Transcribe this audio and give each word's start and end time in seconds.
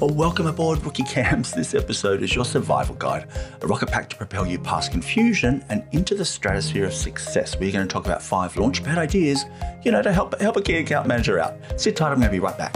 Well, 0.00 0.08
welcome 0.08 0.46
aboard 0.46 0.82
Rookie 0.82 1.02
KAMs. 1.02 1.52
This 1.52 1.74
episode 1.74 2.22
is 2.22 2.34
your 2.34 2.46
survival 2.46 2.94
guide, 2.94 3.28
a 3.60 3.66
rocket 3.66 3.90
pack 3.90 4.08
to 4.08 4.16
propel 4.16 4.46
you 4.46 4.58
past 4.58 4.92
confusion 4.92 5.62
and 5.68 5.84
into 5.92 6.14
the 6.14 6.24
stratosphere 6.24 6.86
of 6.86 6.94
success. 6.94 7.54
We're 7.58 7.70
going 7.70 7.86
to 7.86 7.92
talk 7.92 8.06
about 8.06 8.22
five 8.22 8.54
launchpad 8.54 8.96
ideas, 8.96 9.44
you 9.82 9.92
know, 9.92 10.00
to 10.00 10.10
help 10.10 10.40
help 10.40 10.56
a 10.56 10.62
key 10.62 10.76
account 10.76 11.06
manager 11.06 11.38
out. 11.38 11.58
Sit 11.78 11.96
tight, 11.96 12.12
I'm 12.12 12.16
going 12.18 12.28
to 12.28 12.32
be 12.32 12.40
right 12.40 12.56
back. 12.56 12.74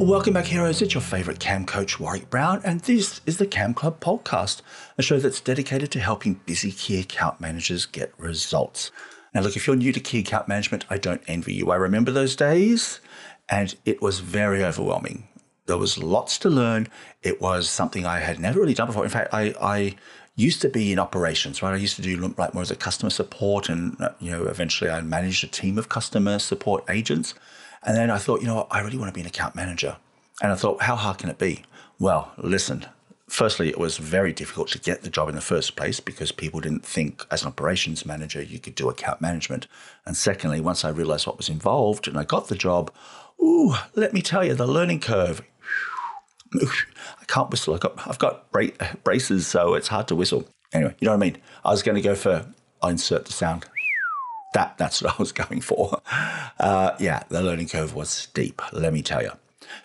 Welcome 0.00 0.32
back, 0.34 0.46
heroes. 0.46 0.82
It's 0.82 0.92
your 0.92 1.02
favorite 1.02 1.38
KAM 1.38 1.66
coach, 1.66 2.00
Warwick 2.00 2.30
Brown, 2.30 2.62
and 2.64 2.80
this 2.80 3.20
is 3.26 3.36
the 3.36 3.46
KAM 3.46 3.74
Club 3.74 4.00
podcast, 4.00 4.62
a 4.98 5.02
show 5.02 5.20
that's 5.20 5.40
dedicated 5.40 5.92
to 5.92 6.00
helping 6.00 6.40
busy 6.46 6.72
key 6.72 6.98
account 6.98 7.40
managers 7.40 7.86
get 7.86 8.12
results. 8.18 8.90
Now, 9.34 9.42
look, 9.42 9.56
if 9.56 9.66
you're 9.66 9.76
new 9.76 9.92
to 9.92 10.00
key 10.00 10.20
account 10.20 10.48
management, 10.48 10.84
I 10.90 10.98
don't 10.98 11.22
envy 11.28 11.54
you. 11.54 11.70
I 11.70 11.76
remember 11.76 12.10
those 12.10 12.34
days, 12.34 13.00
and 13.48 13.74
it 13.84 14.02
was 14.02 14.20
very 14.20 14.64
overwhelming. 14.64 15.28
There 15.66 15.78
was 15.78 15.98
lots 15.98 16.36
to 16.38 16.50
learn. 16.50 16.88
It 17.22 17.40
was 17.40 17.68
something 17.68 18.04
I 18.04 18.18
had 18.18 18.40
never 18.40 18.60
really 18.60 18.74
done 18.74 18.88
before. 18.88 19.04
In 19.04 19.10
fact, 19.10 19.32
I, 19.32 19.54
I 19.60 19.94
used 20.34 20.60
to 20.62 20.68
be 20.68 20.90
in 20.90 20.98
operations, 20.98 21.62
right? 21.62 21.72
I 21.72 21.76
used 21.76 21.96
to 21.96 22.02
do 22.02 22.16
like 22.36 22.54
more 22.54 22.62
as 22.62 22.70
a 22.70 22.76
customer 22.76 23.10
support, 23.10 23.68
and 23.68 23.96
uh, 24.00 24.10
you 24.18 24.32
know, 24.32 24.46
eventually 24.46 24.90
I 24.90 25.00
managed 25.00 25.44
a 25.44 25.46
team 25.46 25.78
of 25.78 25.88
customer 25.88 26.38
support 26.38 26.84
agents. 26.88 27.34
And 27.82 27.96
then 27.96 28.10
I 28.10 28.18
thought, 28.18 28.40
you 28.40 28.46
know, 28.46 28.66
I 28.70 28.80
really 28.80 28.98
want 28.98 29.08
to 29.08 29.14
be 29.14 29.20
an 29.20 29.26
account 29.26 29.54
manager. 29.54 29.96
And 30.42 30.52
I 30.52 30.54
thought, 30.54 30.82
how 30.82 30.96
hard 30.96 31.18
can 31.18 31.30
it 31.30 31.38
be? 31.38 31.62
Well, 31.98 32.32
listen, 32.36 32.86
firstly, 33.30 33.68
it 33.68 33.78
was 33.78 33.96
very 33.96 34.32
difficult 34.32 34.68
to 34.68 34.78
get 34.78 35.02
the 35.02 35.10
job 35.10 35.28
in 35.28 35.34
the 35.34 35.40
first 35.40 35.76
place 35.76 36.00
because 36.00 36.32
people 36.32 36.60
didn't 36.60 36.84
think 36.84 37.24
as 37.30 37.42
an 37.42 37.48
operations 37.48 38.04
manager 38.04 38.42
you 38.42 38.58
could 38.58 38.74
do 38.74 38.88
account 38.88 39.20
management. 39.20 39.66
And 40.04 40.16
secondly, 40.16 40.60
once 40.60 40.84
I 40.84 40.90
realized 40.90 41.26
what 41.26 41.36
was 41.36 41.48
involved 41.48 42.08
and 42.08 42.18
I 42.18 42.24
got 42.24 42.48
the 42.48 42.56
job, 42.56 42.92
ooh, 43.40 43.74
let 43.94 44.12
me 44.12 44.20
tell 44.20 44.44
you, 44.44 44.54
the 44.54 44.66
learning 44.66 45.00
curve. 45.00 45.42
I 46.52 47.24
can't 47.28 47.50
whistle. 47.50 47.74
I've 47.74 47.80
got, 47.80 48.06
I've 48.08 48.18
got 48.18 48.50
bra- 48.50 48.66
braces, 49.04 49.46
so 49.46 49.74
it's 49.74 49.88
hard 49.88 50.08
to 50.08 50.16
whistle. 50.16 50.48
Anyway, 50.72 50.94
you 51.00 51.06
know 51.06 51.12
what 51.12 51.22
I 51.22 51.30
mean? 51.30 51.38
I 51.64 51.70
was 51.70 51.82
going 51.82 51.96
to 51.96 52.02
go 52.02 52.14
for, 52.14 52.46
I'll 52.82 52.90
insert 52.90 53.26
the 53.26 53.32
sound. 53.32 53.66
That, 54.54 54.76
that's 54.78 55.00
what 55.00 55.14
I 55.14 55.16
was 55.18 55.32
going 55.44 55.60
for. 55.60 56.00
Uh, 56.58 56.96
yeah, 56.98 57.22
the 57.28 57.42
learning 57.42 57.68
curve 57.68 57.94
was 57.94 58.10
steep, 58.10 58.60
let 58.72 58.92
me 58.92 59.02
tell 59.02 59.22
you. 59.22 59.32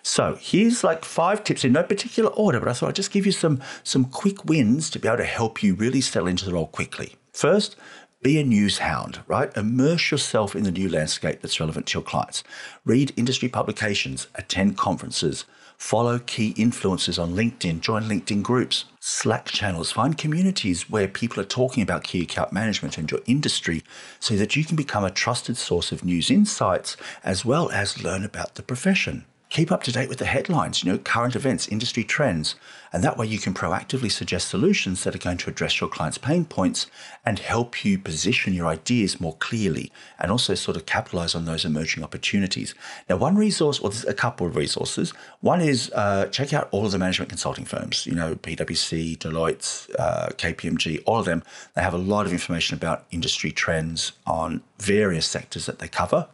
So 0.02 0.36
here's 0.40 0.84
like 0.84 1.04
five 1.04 1.44
tips 1.44 1.64
in 1.64 1.72
no 1.72 1.82
particular 1.82 2.30
order, 2.30 2.60
but 2.60 2.68
I 2.68 2.72
thought 2.72 2.88
I'd 2.90 2.96
just 2.96 3.10
give 3.10 3.26
you 3.26 3.32
some, 3.32 3.60
some 3.82 4.04
quick 4.04 4.44
wins 4.44 4.90
to 4.90 4.98
be 4.98 5.08
able 5.08 5.18
to 5.18 5.24
help 5.24 5.62
you 5.62 5.74
really 5.74 6.00
settle 6.00 6.28
into 6.28 6.44
the 6.44 6.54
role 6.54 6.68
quickly. 6.68 7.16
First, 7.32 7.76
be 8.22 8.40
a 8.40 8.44
news 8.44 8.78
hound, 8.78 9.20
right? 9.26 9.56
Immerse 9.56 10.10
yourself 10.10 10.56
in 10.56 10.64
the 10.64 10.72
new 10.72 10.88
landscape 10.88 11.42
that's 11.42 11.60
relevant 11.60 11.86
to 11.86 11.98
your 11.98 12.02
clients. 12.02 12.42
Read 12.84 13.12
industry 13.16 13.48
publications, 13.48 14.26
attend 14.34 14.76
conferences, 14.76 15.44
follow 15.76 16.18
key 16.18 16.54
influencers 16.54 17.22
on 17.22 17.34
LinkedIn, 17.34 17.80
join 17.80 18.04
LinkedIn 18.04 18.42
groups, 18.42 18.86
Slack 18.98 19.46
channels, 19.46 19.92
find 19.92 20.18
communities 20.18 20.90
where 20.90 21.06
people 21.06 21.40
are 21.40 21.46
talking 21.46 21.82
about 21.82 22.04
key 22.04 22.22
account 22.22 22.52
management 22.52 22.98
and 22.98 23.08
your 23.10 23.20
industry 23.26 23.84
so 24.18 24.34
that 24.36 24.56
you 24.56 24.64
can 24.64 24.76
become 24.76 25.04
a 25.04 25.10
trusted 25.10 25.56
source 25.56 25.92
of 25.92 26.04
news 26.04 26.30
insights 26.30 26.96
as 27.22 27.44
well 27.44 27.70
as 27.70 28.02
learn 28.02 28.24
about 28.24 28.56
the 28.56 28.62
profession 28.62 29.24
keep 29.48 29.70
up 29.70 29.82
to 29.84 29.92
date 29.92 30.08
with 30.08 30.18
the 30.18 30.24
headlines, 30.24 30.82
you 30.82 30.90
know, 30.90 30.98
current 30.98 31.36
events, 31.36 31.68
industry 31.68 32.02
trends. 32.02 32.56
And 32.92 33.04
that 33.04 33.16
way 33.16 33.26
you 33.26 33.38
can 33.38 33.54
proactively 33.54 34.10
suggest 34.10 34.48
solutions 34.48 35.04
that 35.04 35.14
are 35.14 35.18
going 35.18 35.36
to 35.38 35.50
address 35.50 35.80
your 35.80 35.90
client's 35.90 36.18
pain 36.18 36.44
points 36.44 36.86
and 37.24 37.38
help 37.38 37.84
you 37.84 37.98
position 37.98 38.54
your 38.54 38.66
ideas 38.66 39.20
more 39.20 39.36
clearly 39.36 39.92
and 40.18 40.30
also 40.30 40.54
sort 40.54 40.76
of 40.76 40.86
capitalize 40.86 41.34
on 41.34 41.44
those 41.44 41.64
emerging 41.64 42.02
opportunities. 42.02 42.74
Now, 43.08 43.16
one 43.16 43.36
resource, 43.36 43.78
or 43.78 43.90
there's 43.90 44.04
a 44.04 44.14
couple 44.14 44.46
of 44.46 44.56
resources. 44.56 45.12
One 45.40 45.60
is 45.60 45.92
uh, 45.94 46.26
check 46.26 46.52
out 46.52 46.68
all 46.70 46.86
of 46.86 46.92
the 46.92 46.98
management 46.98 47.28
consulting 47.28 47.64
firms, 47.64 48.06
you 48.06 48.14
know, 48.14 48.34
PwC, 48.36 49.18
Deloitte, 49.18 49.94
uh, 49.98 50.28
KPMG, 50.30 51.02
all 51.06 51.20
of 51.20 51.26
them. 51.26 51.42
They 51.74 51.82
have 51.82 51.94
a 51.94 51.98
lot 51.98 52.26
of 52.26 52.32
information 52.32 52.76
about 52.76 53.04
industry 53.10 53.52
trends 53.52 54.12
on 54.26 54.62
various 54.78 55.26
sectors 55.26 55.66
that 55.66 55.78
they 55.78 55.88
cover 55.88 56.28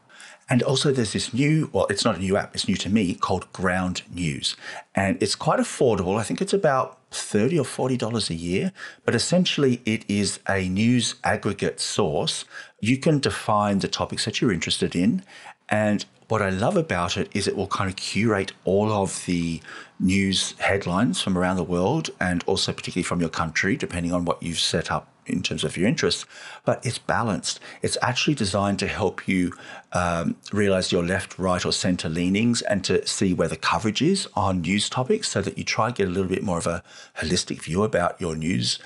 and 0.52 0.62
also, 0.62 0.92
there's 0.92 1.14
this 1.14 1.32
new, 1.32 1.70
well, 1.72 1.86
it's 1.88 2.04
not 2.04 2.16
a 2.16 2.18
new 2.18 2.36
app, 2.36 2.54
it's 2.54 2.68
new 2.68 2.76
to 2.76 2.90
me, 2.90 3.14
called 3.14 3.50
Ground 3.54 4.02
News. 4.12 4.54
And 4.94 5.16
it's 5.22 5.34
quite 5.34 5.58
affordable. 5.58 6.20
I 6.20 6.24
think 6.24 6.42
it's 6.42 6.52
about 6.52 6.98
30 7.10 7.58
or 7.58 7.64
$40 7.64 8.28
a 8.28 8.34
year. 8.34 8.70
But 9.06 9.14
essentially, 9.14 9.80
it 9.86 10.04
is 10.08 10.40
a 10.46 10.68
news 10.68 11.14
aggregate 11.24 11.80
source. 11.80 12.44
You 12.80 12.98
can 12.98 13.18
define 13.18 13.78
the 13.78 13.88
topics 13.88 14.26
that 14.26 14.42
you're 14.42 14.52
interested 14.52 14.94
in. 14.94 15.22
And 15.70 16.04
what 16.28 16.42
I 16.42 16.50
love 16.50 16.76
about 16.76 17.16
it 17.16 17.30
is 17.32 17.48
it 17.48 17.56
will 17.56 17.66
kind 17.66 17.88
of 17.88 17.96
curate 17.96 18.52
all 18.66 18.92
of 18.92 19.24
the 19.24 19.62
news 19.98 20.52
headlines 20.58 21.22
from 21.22 21.38
around 21.38 21.56
the 21.56 21.64
world 21.64 22.10
and 22.20 22.44
also 22.44 22.74
particularly 22.74 23.04
from 23.04 23.20
your 23.20 23.30
country, 23.30 23.74
depending 23.74 24.12
on 24.12 24.26
what 24.26 24.42
you've 24.42 24.60
set 24.60 24.90
up 24.90 25.08
in 25.26 25.42
terms 25.42 25.64
of 25.64 25.76
your 25.76 25.88
interests, 25.88 26.24
but 26.64 26.84
it's 26.84 26.98
balanced. 26.98 27.60
It's 27.82 27.98
actually 28.02 28.34
designed 28.34 28.78
to 28.80 28.86
help 28.86 29.28
you 29.28 29.52
um, 29.92 30.36
realize 30.52 30.92
your 30.92 31.04
left, 31.04 31.38
right, 31.38 31.64
or 31.64 31.72
center 31.72 32.08
leanings 32.08 32.62
and 32.62 32.84
to 32.84 33.06
see 33.06 33.34
where 33.34 33.48
the 33.48 33.56
coverage 33.56 34.02
is 34.02 34.28
on 34.34 34.62
news 34.62 34.88
topics 34.88 35.28
so 35.28 35.42
that 35.42 35.58
you 35.58 35.64
try 35.64 35.86
and 35.86 35.94
get 35.94 36.08
a 36.08 36.10
little 36.10 36.28
bit 36.28 36.42
more 36.42 36.58
of 36.58 36.66
a 36.66 36.82
holistic 37.18 37.62
view 37.62 37.82
about 37.82 38.20
your 38.20 38.34
news 38.34 38.78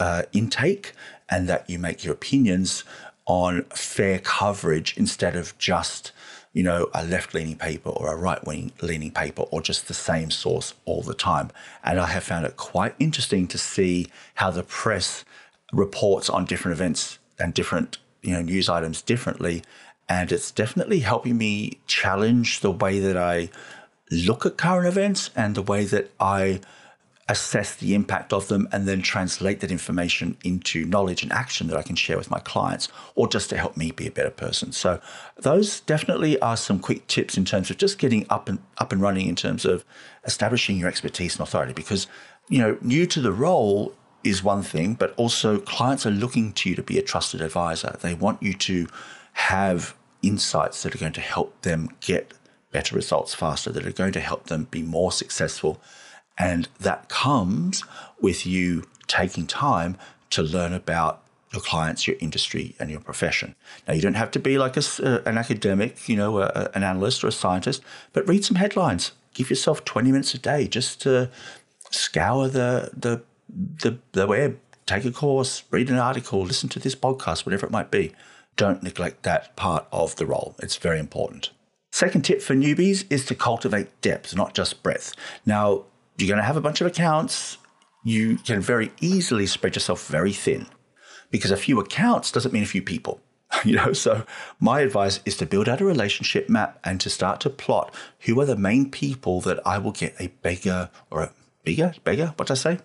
uh, 0.00 0.22
intake 0.32 0.92
and 1.28 1.48
that 1.48 1.68
you 1.68 1.78
make 1.78 2.04
your 2.04 2.14
opinions 2.14 2.84
on 3.26 3.62
fair 3.64 4.18
coverage 4.18 4.96
instead 4.96 5.36
of 5.36 5.56
just 5.58 6.12
you 6.54 6.62
know, 6.62 6.88
a 6.94 7.04
left 7.04 7.34
leaning 7.34 7.56
paper 7.56 7.90
or 7.90 8.12
a 8.12 8.16
right 8.16 8.42
wing 8.46 8.70
leaning 8.80 9.10
paper 9.10 9.42
or 9.50 9.60
just 9.60 9.88
the 9.88 9.94
same 9.94 10.30
source 10.30 10.72
all 10.84 11.02
the 11.02 11.12
time. 11.12 11.50
And 11.82 11.98
I 11.98 12.06
have 12.06 12.22
found 12.22 12.46
it 12.46 12.56
quite 12.56 12.94
interesting 13.00 13.48
to 13.48 13.58
see 13.58 14.06
how 14.34 14.52
the 14.52 14.62
press 14.62 15.24
reports 15.74 16.30
on 16.30 16.44
different 16.44 16.76
events 16.76 17.18
and 17.38 17.52
different 17.54 17.98
you 18.22 18.32
know 18.32 18.42
news 18.42 18.68
items 18.68 19.02
differently 19.02 19.62
and 20.08 20.32
it's 20.32 20.50
definitely 20.50 21.00
helping 21.00 21.36
me 21.38 21.78
challenge 21.86 22.60
the 22.60 22.70
way 22.70 22.98
that 22.98 23.16
I 23.16 23.50
look 24.10 24.44
at 24.44 24.56
current 24.56 24.86
events 24.86 25.30
and 25.34 25.54
the 25.54 25.62
way 25.62 25.84
that 25.84 26.10
I 26.20 26.60
assess 27.26 27.74
the 27.76 27.94
impact 27.94 28.34
of 28.34 28.48
them 28.48 28.68
and 28.70 28.86
then 28.86 29.00
translate 29.00 29.60
that 29.60 29.70
information 29.70 30.36
into 30.44 30.84
knowledge 30.84 31.22
and 31.22 31.32
action 31.32 31.68
that 31.68 31.76
I 31.76 31.82
can 31.82 31.96
share 31.96 32.18
with 32.18 32.30
my 32.30 32.38
clients 32.40 32.88
or 33.14 33.26
just 33.26 33.48
to 33.48 33.56
help 33.56 33.78
me 33.78 33.92
be 33.92 34.06
a 34.06 34.10
better 34.10 34.30
person. 34.30 34.72
So 34.72 35.00
those 35.36 35.80
definitely 35.80 36.38
are 36.40 36.56
some 36.56 36.78
quick 36.78 37.06
tips 37.06 37.38
in 37.38 37.46
terms 37.46 37.70
of 37.70 37.78
just 37.78 37.98
getting 37.98 38.26
up 38.28 38.48
and 38.48 38.58
up 38.76 38.92
and 38.92 39.00
running 39.00 39.26
in 39.26 39.36
terms 39.36 39.64
of 39.64 39.86
establishing 40.26 40.76
your 40.76 40.88
expertise 40.88 41.36
and 41.36 41.48
authority 41.48 41.72
because 41.72 42.06
you 42.50 42.58
know 42.58 42.76
new 42.82 43.06
to 43.06 43.22
the 43.22 43.32
role 43.32 43.94
is 44.24 44.42
one 44.42 44.62
thing, 44.62 44.94
but 44.94 45.14
also 45.16 45.58
clients 45.58 46.06
are 46.06 46.10
looking 46.10 46.52
to 46.54 46.70
you 46.70 46.76
to 46.76 46.82
be 46.82 46.98
a 46.98 47.02
trusted 47.02 47.40
advisor. 47.40 47.96
They 48.00 48.14
want 48.14 48.42
you 48.42 48.54
to 48.54 48.88
have 49.34 49.94
insights 50.22 50.82
that 50.82 50.94
are 50.94 50.98
going 50.98 51.12
to 51.12 51.20
help 51.20 51.60
them 51.62 51.90
get 52.00 52.32
better 52.72 52.96
results 52.96 53.34
faster, 53.34 53.70
that 53.70 53.86
are 53.86 53.92
going 53.92 54.12
to 54.12 54.20
help 54.20 54.46
them 54.46 54.64
be 54.70 54.82
more 54.82 55.12
successful. 55.12 55.80
And 56.36 56.68
that 56.80 57.08
comes 57.08 57.84
with 58.20 58.46
you 58.46 58.84
taking 59.06 59.46
time 59.46 59.96
to 60.30 60.42
learn 60.42 60.72
about 60.72 61.22
your 61.52 61.62
clients, 61.62 62.08
your 62.08 62.16
industry, 62.18 62.74
and 62.80 62.90
your 62.90 63.00
profession. 63.00 63.54
Now, 63.86 63.94
you 63.94 64.02
don't 64.02 64.14
have 64.14 64.32
to 64.32 64.40
be 64.40 64.58
like 64.58 64.76
a, 64.76 64.82
uh, 65.00 65.22
an 65.24 65.38
academic, 65.38 66.08
you 66.08 66.16
know, 66.16 66.40
a, 66.40 66.70
an 66.74 66.82
analyst 66.82 67.22
or 67.22 67.28
a 67.28 67.32
scientist, 67.32 67.80
but 68.12 68.26
read 68.28 68.44
some 68.44 68.56
headlines. 68.56 69.12
Give 69.34 69.50
yourself 69.50 69.84
20 69.84 70.10
minutes 70.10 70.34
a 70.34 70.38
day 70.38 70.66
just 70.66 71.00
to 71.02 71.30
scour 71.90 72.48
the, 72.48 72.90
the 72.96 73.22
the, 73.48 73.98
the 74.12 74.26
web, 74.26 74.58
take 74.86 75.04
a 75.04 75.10
course, 75.10 75.64
read 75.70 75.90
an 75.90 75.98
article, 75.98 76.42
listen 76.42 76.68
to 76.70 76.78
this 76.78 76.94
podcast, 76.94 77.46
whatever 77.46 77.66
it 77.66 77.72
might 77.72 77.90
be. 77.90 78.12
Don't 78.56 78.82
neglect 78.82 79.24
that 79.24 79.56
part 79.56 79.86
of 79.90 80.16
the 80.16 80.26
role. 80.26 80.54
It's 80.60 80.76
very 80.76 80.98
important. 80.98 81.50
Second 81.92 82.22
tip 82.22 82.42
for 82.42 82.54
newbies 82.54 83.04
is 83.10 83.24
to 83.26 83.34
cultivate 83.34 84.00
depth, 84.00 84.34
not 84.34 84.54
just 84.54 84.82
breadth. 84.82 85.14
Now, 85.46 85.84
you're 86.18 86.28
going 86.28 86.38
to 86.38 86.44
have 86.44 86.56
a 86.56 86.60
bunch 86.60 86.80
of 86.80 86.86
accounts. 86.86 87.58
You 88.02 88.36
can 88.36 88.60
very 88.60 88.92
easily 89.00 89.46
spread 89.46 89.76
yourself 89.76 90.06
very 90.06 90.32
thin 90.32 90.66
because 91.30 91.50
a 91.50 91.56
few 91.56 91.80
accounts 91.80 92.30
doesn't 92.30 92.52
mean 92.52 92.62
a 92.62 92.66
few 92.66 92.82
people. 92.82 93.20
You 93.64 93.76
know, 93.76 93.92
so 93.92 94.26
my 94.58 94.80
advice 94.80 95.20
is 95.24 95.36
to 95.36 95.46
build 95.46 95.68
out 95.68 95.80
a 95.80 95.84
relationship 95.84 96.48
map 96.48 96.80
and 96.82 97.00
to 97.00 97.08
start 97.08 97.40
to 97.42 97.50
plot 97.50 97.94
who 98.20 98.40
are 98.40 98.44
the 98.44 98.56
main 98.56 98.90
people 98.90 99.40
that 99.42 99.64
I 99.64 99.78
will 99.78 99.92
get 99.92 100.16
a 100.18 100.26
bigger 100.42 100.90
or 101.08 101.22
a 101.22 101.32
bigger, 101.62 101.94
bigger, 102.02 102.34
what 102.36 102.48
did 102.48 102.54
I 102.54 102.56
say? 102.56 102.78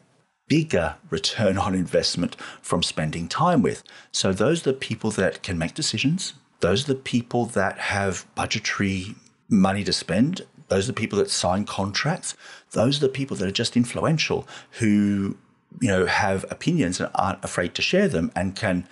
Bigger 0.50 0.98
return 1.10 1.57
on 1.57 1.74
investment 1.74 2.36
from 2.62 2.84
spending 2.84 3.30
time 3.30 3.62
with. 3.62 3.84
So 4.12 4.34
those 4.34 4.68
are 4.68 4.72
the 4.72 4.78
people 4.78 5.12
that 5.12 5.42
can 5.44 5.57
make 5.57 5.74
decisions. 5.74 6.34
Those 6.60 6.84
are 6.84 6.94
the 6.94 7.00
people 7.00 7.46
that 7.46 7.78
have 7.78 8.25
budgetary 8.36 9.16
money 9.48 9.86
to 9.86 9.94
spend. 9.94 10.42
Those 10.68 10.90
are 10.90 10.92
the 10.92 11.00
people 11.00 11.19
that 11.19 11.31
sign 11.31 11.63
contracts. 11.63 12.36
Those 12.72 12.98
are 12.98 13.07
the 13.07 13.13
people 13.13 13.38
that 13.38 13.48
are 13.48 13.51
just 13.51 13.78
influential 13.78 14.46
who, 14.80 15.38
you 15.80 15.88
know, 15.88 16.06
have 16.06 16.46
opinions 16.52 17.00
and 17.00 17.10
aren't 17.16 17.44
afraid 17.44 17.74
to 17.75 17.81
share 17.81 18.10
them 18.10 18.31
and 18.36 18.56
can 18.56 18.86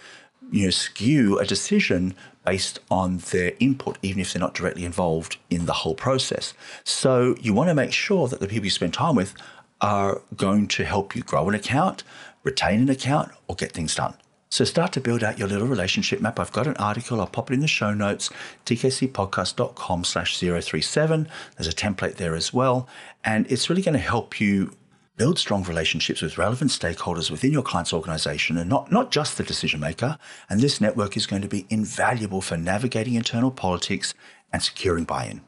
you 0.51 0.65
know, 0.65 0.69
skew 0.69 1.37
a 1.39 1.45
decision 1.45 2.15
based 2.45 2.79
on 2.89 3.17
their 3.31 3.51
input, 3.59 3.97
even 4.01 4.21
if 4.21 4.31
they're 4.31 4.39
not 4.39 4.53
directly 4.53 4.85
involved 4.85 5.37
in 5.49 5.65
the 5.65 5.73
whole 5.73 5.95
process. 5.95 6.53
So 6.85 7.35
you 7.41 7.53
want 7.53 7.69
to 7.69 7.75
make 7.75 7.91
sure 7.91 8.27
that 8.29 8.39
the 8.39 8.47
people 8.47 8.65
you 8.65 8.71
spend 8.71 8.93
time 8.93 9.15
with 9.15 9.33
are 9.81 10.21
going 10.35 10.67
to 10.67 10.85
help 10.85 11.15
you 11.15 11.23
grow 11.23 11.47
an 11.49 11.55
account, 11.55 12.03
retain 12.43 12.81
an 12.81 12.89
account, 12.89 13.31
or 13.47 13.55
get 13.55 13.71
things 13.71 13.95
done. 13.95 14.15
So 14.49 14.63
start 14.63 14.93
to 14.93 15.01
build 15.01 15.23
out 15.23 15.37
your 15.37 15.47
little 15.47 15.67
relationship 15.67 16.21
map. 16.21 16.39
I've 16.39 16.53
got 16.53 16.67
an 16.67 16.77
article, 16.77 17.19
I'll 17.19 17.27
pop 17.27 17.51
it 17.51 17.55
in 17.55 17.59
the 17.59 17.67
show 17.67 17.93
notes, 17.93 18.29
tkcpodcast.com 18.65 20.03
slash 20.05 20.39
037. 20.39 21.27
There's 21.57 21.67
a 21.67 21.75
template 21.75 22.15
there 22.15 22.33
as 22.33 22.53
well. 22.53 22.87
And 23.25 23.49
it's 23.51 23.69
really 23.69 23.81
going 23.81 23.93
to 23.93 23.99
help 23.99 24.39
you 24.39 24.71
build 25.17 25.37
strong 25.37 25.63
relationships 25.63 26.21
with 26.21 26.37
relevant 26.37 26.71
stakeholders 26.71 27.29
within 27.29 27.51
your 27.51 27.63
client's 27.63 27.91
organization 27.91 28.57
and 28.57 28.69
not, 28.69 28.91
not 28.91 29.11
just 29.11 29.37
the 29.37 29.43
decision 29.43 29.79
maker. 29.79 30.17
And 30.49 30.61
this 30.61 30.79
network 30.79 31.17
is 31.17 31.25
going 31.25 31.41
to 31.41 31.47
be 31.47 31.65
invaluable 31.69 32.41
for 32.41 32.55
navigating 32.55 33.15
internal 33.15 33.51
politics 33.51 34.13
and 34.53 34.63
securing 34.63 35.03
buy-in. 35.03 35.41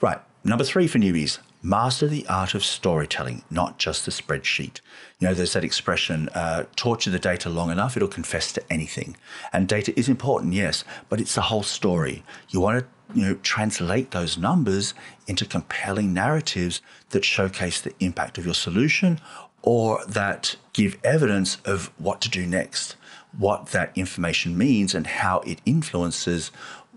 Right. 0.00 0.20
Number 0.44 0.64
three 0.64 0.86
for 0.86 0.98
newbies, 0.98 1.38
master 1.62 2.06
the 2.06 2.26
art 2.28 2.54
of 2.54 2.64
storytelling, 2.64 3.42
not 3.50 3.78
just 3.78 4.04
the 4.04 4.10
spreadsheet. 4.10 4.80
You 5.18 5.28
know, 5.28 5.34
there's 5.34 5.54
that 5.54 5.64
expression, 5.64 6.28
uh, 6.30 6.64
torture 6.76 7.10
the 7.10 7.18
data 7.18 7.48
long 7.48 7.70
enough, 7.70 7.96
it'll 7.96 8.08
confess 8.08 8.52
to 8.52 8.72
anything. 8.72 9.16
And 9.52 9.68
data 9.68 9.98
is 9.98 10.08
important, 10.08 10.52
yes, 10.52 10.84
but 11.08 11.20
it's 11.20 11.34
the 11.34 11.42
whole 11.42 11.62
story. 11.62 12.22
You 12.50 12.60
want 12.60 12.80
to, 12.80 13.18
you 13.18 13.26
know, 13.26 13.34
translate 13.42 14.12
those 14.12 14.38
numbers 14.38 14.94
into 15.26 15.44
compelling 15.44 16.14
narratives 16.14 16.80
that 17.10 17.24
showcase 17.24 17.80
the 17.80 17.94
impact 18.00 18.38
of 18.38 18.44
your 18.44 18.54
solution 18.54 19.20
or 19.62 20.04
that 20.06 20.56
give 20.72 20.96
evidence 21.02 21.58
of 21.64 21.90
what 21.98 22.20
to 22.20 22.28
do 22.28 22.46
next, 22.46 22.96
what 23.36 23.66
that 23.68 23.90
information 23.96 24.56
means 24.56 24.94
and 24.94 25.06
how 25.06 25.40
it 25.40 25.60
influences 25.66 26.50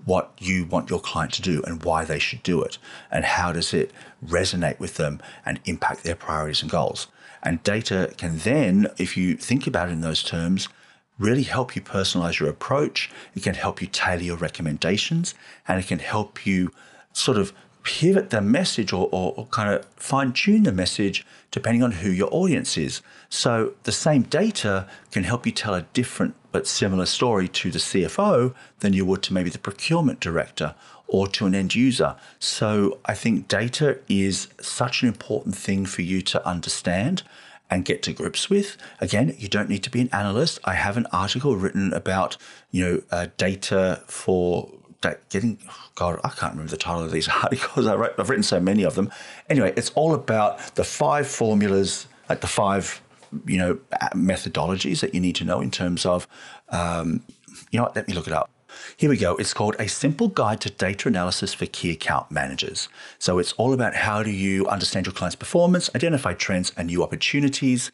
what 0.06 0.32
you 0.40 0.66
want 0.66 0.90
your 0.90 1.00
client 1.00 1.34
to 1.34 1.42
do 1.42 1.62
and 1.64 1.84
why 1.84 2.06
they 2.06 2.20
should 2.20 2.44
do 2.44 2.62
it, 2.62 2.78
and 3.12 3.24
how 3.24 3.52
does 3.52 3.74
it 3.74 3.92
resonate 4.26 4.80
with 4.80 4.96
them 4.96 5.22
and 5.46 5.60
impact 5.66 6.04
their 6.04 6.16
priorities 6.16 6.62
and 6.62 6.72
goals. 6.72 7.08
And 7.44 7.64
data 7.64 8.14
can 8.18 8.38
then, 8.40 8.88
if 8.98 9.18
you 9.18 9.36
think 9.36 9.68
about 9.68 9.90
it 9.90 9.94
in 9.94 10.02
those 10.02 10.24
terms, 10.24 10.68
really 11.18 11.44
help 11.44 11.76
you 11.76 11.82
personalize 11.82 12.40
your 12.40 12.50
approach. 12.50 13.12
It 13.36 13.44
can 13.44 13.56
help 13.56 13.82
you 13.82 13.88
tailor 13.88 14.22
your 14.22 14.38
recommendations, 14.38 15.34
and 15.68 15.80
it 15.80 15.88
can 15.88 16.00
help 16.00 16.46
you 16.46 16.72
sort 17.14 17.38
of 17.38 17.54
pivot 17.84 18.30
the 18.30 18.42
message 18.42 18.94
or, 18.94 19.10
or, 19.12 19.34
or 19.36 19.46
kind 19.48 19.74
of 19.74 19.86
fine 19.96 20.34
tune 20.34 20.64
the 20.64 20.72
message 20.72 21.26
depending 21.52 21.84
on 21.84 21.92
who 21.92 22.10
your 22.10 22.30
audience 22.32 22.78
is. 22.78 23.02
So 23.30 23.74
the 23.84 23.92
same 23.92 24.24
data 24.24 24.88
can 25.12 25.24
help 25.24 25.46
you 25.46 25.52
tell 25.52 25.74
a 25.74 25.84
different 25.94 26.36
but 26.52 26.68
similar 26.68 27.06
story 27.06 27.48
to 27.48 27.72
the 27.72 27.80
CFO 27.80 28.54
than 28.80 28.94
you 28.94 29.06
would 29.06 29.24
to 29.24 29.34
maybe 29.34 29.50
the 29.50 29.60
procurement 29.60 30.20
director 30.20 30.76
or 31.08 31.28
to 31.28 31.46
an 31.46 31.54
end 31.54 31.76
user. 31.76 32.16
So 32.40 33.00
I 33.06 33.14
think 33.14 33.48
data 33.48 34.00
is 34.08 34.48
such 34.62 35.02
an 35.02 35.10
important 35.10 35.56
thing 35.56 35.86
for 35.86 36.02
you 36.02 36.22
to 36.24 36.48
understand 36.48 37.24
and 37.70 37.86
get 37.86 38.04
to 38.04 38.14
grips 38.14 38.50
with. 38.50 38.78
Again, 39.00 39.36
you 39.38 39.48
don't 39.48 39.70
need 39.70 39.84
to 39.84 39.90
be 39.90 40.02
an 40.02 40.10
analyst. 40.12 40.60
I 40.66 40.74
have 40.74 40.98
an 40.98 41.08
article 41.14 41.56
written 41.56 41.94
about, 41.94 42.36
you 42.70 42.86
know, 42.86 43.02
uh, 43.12 43.28
data 43.38 44.04
for 44.08 44.70
getting 45.30 45.58
God, 45.96 46.20
I 46.24 46.30
can't 46.30 46.54
remember 46.54 46.72
the 46.72 46.78
title 46.78 47.04
of 47.04 47.12
these 47.12 47.28
articles. 47.44 47.88
I 47.88 47.96
wrote, 47.96 48.14
I've 48.18 48.30
written 48.30 48.44
so 48.44 48.60
many 48.60 48.84
of 48.84 48.96
them. 48.96 49.12
Anyway, 49.50 49.74
it's 49.76 49.90
all 49.92 50.14
about 50.14 50.76
the 50.76 50.84
five 50.84 51.28
formulas, 51.28 52.08
like 52.30 52.42
the 52.42 52.48
five 52.48 53.02
you 53.46 53.58
know 53.58 53.80
methodologies 54.14 55.00
that 55.00 55.14
you 55.14 55.22
need 55.22 55.36
to 55.38 55.46
know 55.46 55.62
in 55.62 55.72
terms 55.72 56.06
of 56.06 56.28
um, 56.70 57.24
you 57.72 57.78
know 57.78 57.84
what, 57.84 57.96
let 57.96 58.08
me 58.08 58.14
look 58.14 58.28
it 58.28 58.34
up. 58.34 58.50
Here 58.98 59.10
we 59.10 59.18
go. 59.18 59.36
It's 59.36 59.54
called 59.54 59.76
A 59.80 59.88
Simple 59.88 60.30
Guide 60.30 60.62
to 60.62 60.70
Data 60.70 61.08
Analysis 61.08 61.54
for 61.54 61.66
Key 61.66 61.92
Account 61.92 62.32
Managers. 62.32 62.88
So 63.20 63.38
it's 63.38 63.52
all 63.54 63.74
about 63.74 63.96
how 63.96 64.24
do 64.24 64.32
you 64.32 64.68
understand 64.68 65.06
your 65.06 65.14
client's 65.14 65.36
performance, 65.36 65.90
identify 65.94 66.34
trends 66.34 66.72
and 66.78 66.88
new 66.88 67.04
opportunities, 67.04 67.92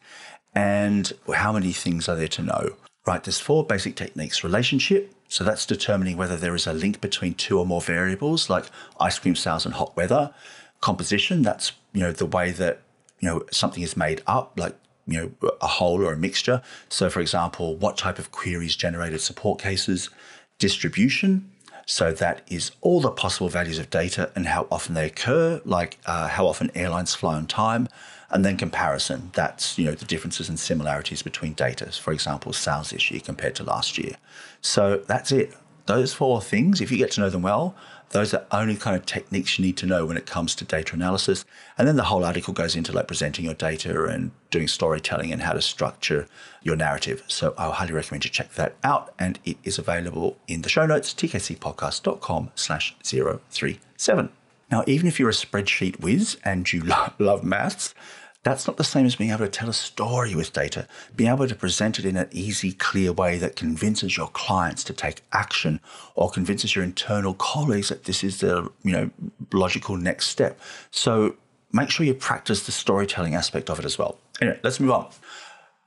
and 0.54 1.12
how 1.34 1.52
many 1.52 1.72
things 1.72 2.08
are 2.08 2.16
there 2.16 2.28
to 2.28 2.42
know. 2.42 2.76
Right, 3.06 3.22
there's 3.22 3.40
four 3.40 3.64
basic 3.64 3.96
techniques 3.96 4.44
relationship. 4.44 5.14
So 5.28 5.44
that's 5.44 5.66
determining 5.66 6.16
whether 6.16 6.36
there 6.36 6.54
is 6.54 6.66
a 6.66 6.72
link 6.72 7.00
between 7.00 7.34
two 7.34 7.58
or 7.58 7.66
more 7.66 7.82
variables 7.82 8.48
like 8.48 8.66
ice 8.98 9.18
cream 9.18 9.36
sales 9.36 9.66
and 9.66 9.74
hot 9.74 9.94
weather. 9.96 10.32
Composition, 10.80 11.42
that's 11.42 11.72
you 11.92 12.00
know 12.00 12.12
the 12.12 12.26
way 12.26 12.50
that 12.52 12.80
you 13.20 13.28
know 13.28 13.42
something 13.50 13.82
is 13.82 13.96
made 13.96 14.22
up, 14.26 14.58
like 14.58 14.74
you 15.06 15.20
know 15.20 15.50
a 15.60 15.66
whole 15.66 16.02
or 16.02 16.12
a 16.12 16.16
mixture. 16.16 16.62
So 16.88 17.10
for 17.10 17.20
example, 17.20 17.76
what 17.76 17.96
type 17.96 18.18
of 18.18 18.32
queries 18.32 18.76
generated 18.76 19.20
support 19.20 19.60
cases? 19.60 20.10
Distribution, 20.58 21.50
so 21.90 22.12
that 22.12 22.42
is 22.48 22.72
all 22.82 23.00
the 23.00 23.10
possible 23.10 23.48
values 23.48 23.78
of 23.78 23.88
data 23.88 24.30
and 24.36 24.44
how 24.44 24.66
often 24.70 24.92
they 24.94 25.06
occur, 25.06 25.58
like 25.64 25.96
uh, 26.04 26.28
how 26.28 26.46
often 26.46 26.70
airlines 26.74 27.14
fly 27.14 27.34
on 27.34 27.46
time. 27.46 27.88
And 28.28 28.44
then 28.44 28.58
comparison, 28.58 29.30
that's 29.32 29.78
you 29.78 29.86
know 29.86 29.92
the 29.92 30.04
differences 30.04 30.50
and 30.50 30.60
similarities 30.60 31.22
between 31.22 31.54
data. 31.54 31.86
For 31.90 32.12
example, 32.12 32.52
sales 32.52 32.90
this 32.90 33.10
year 33.10 33.20
compared 33.24 33.54
to 33.54 33.64
last 33.64 33.96
year. 33.96 34.16
So 34.60 34.98
that's 35.06 35.32
it. 35.32 35.54
Those 35.86 36.12
four 36.12 36.42
things, 36.42 36.82
if 36.82 36.92
you 36.92 36.98
get 36.98 37.10
to 37.12 37.22
know 37.22 37.30
them 37.30 37.40
well, 37.40 37.74
those 38.10 38.32
are 38.32 38.44
only 38.50 38.76
kind 38.76 38.96
of 38.96 39.04
techniques 39.04 39.58
you 39.58 39.64
need 39.64 39.76
to 39.78 39.86
know 39.86 40.06
when 40.06 40.16
it 40.16 40.26
comes 40.26 40.54
to 40.56 40.64
data 40.64 40.94
analysis. 40.94 41.44
And 41.76 41.86
then 41.86 41.96
the 41.96 42.04
whole 42.04 42.24
article 42.24 42.54
goes 42.54 42.74
into 42.74 42.92
like 42.92 43.06
presenting 43.06 43.44
your 43.44 43.54
data 43.54 44.04
and 44.06 44.30
doing 44.50 44.68
storytelling 44.68 45.32
and 45.32 45.42
how 45.42 45.52
to 45.52 45.60
structure 45.60 46.26
your 46.62 46.76
narrative. 46.76 47.22
So 47.28 47.54
I 47.58 47.70
highly 47.70 47.92
recommend 47.92 48.24
you 48.24 48.30
check 48.30 48.54
that 48.54 48.76
out. 48.82 49.12
And 49.18 49.38
it 49.44 49.58
is 49.64 49.78
available 49.78 50.38
in 50.46 50.62
the 50.62 50.68
show 50.68 50.86
notes, 50.86 51.12
tkcpodcast.com 51.12 52.50
slash 52.54 52.96
037. 53.02 54.30
Now, 54.70 54.84
even 54.86 55.06
if 55.06 55.18
you're 55.18 55.30
a 55.30 55.32
spreadsheet 55.32 56.00
whiz 56.00 56.36
and 56.44 56.70
you 56.72 56.82
love 57.18 57.44
maths, 57.44 57.94
that's 58.44 58.66
not 58.66 58.76
the 58.76 58.84
same 58.84 59.04
as 59.04 59.16
being 59.16 59.30
able 59.30 59.44
to 59.44 59.50
tell 59.50 59.68
a 59.68 59.74
story 59.74 60.34
with 60.34 60.52
data, 60.52 60.86
being 61.16 61.30
able 61.30 61.48
to 61.48 61.54
present 61.54 61.98
it 61.98 62.04
in 62.04 62.16
an 62.16 62.28
easy, 62.30 62.72
clear 62.72 63.12
way 63.12 63.36
that 63.38 63.56
convinces 63.56 64.16
your 64.16 64.28
clients 64.28 64.84
to 64.84 64.92
take 64.92 65.22
action 65.32 65.80
or 66.14 66.30
convinces 66.30 66.74
your 66.74 66.84
internal 66.84 67.34
colleagues 67.34 67.88
that 67.88 68.04
this 68.04 68.22
is 68.22 68.38
the 68.38 68.70
you 68.82 68.92
know 68.92 69.10
logical 69.52 69.96
next 69.96 70.28
step. 70.28 70.58
So 70.90 71.36
make 71.72 71.90
sure 71.90 72.06
you 72.06 72.14
practice 72.14 72.64
the 72.64 72.72
storytelling 72.72 73.34
aspect 73.34 73.68
of 73.70 73.78
it 73.78 73.84
as 73.84 73.98
well. 73.98 74.18
Anyway, 74.40 74.60
let's 74.62 74.80
move 74.80 74.92
on. 74.92 75.08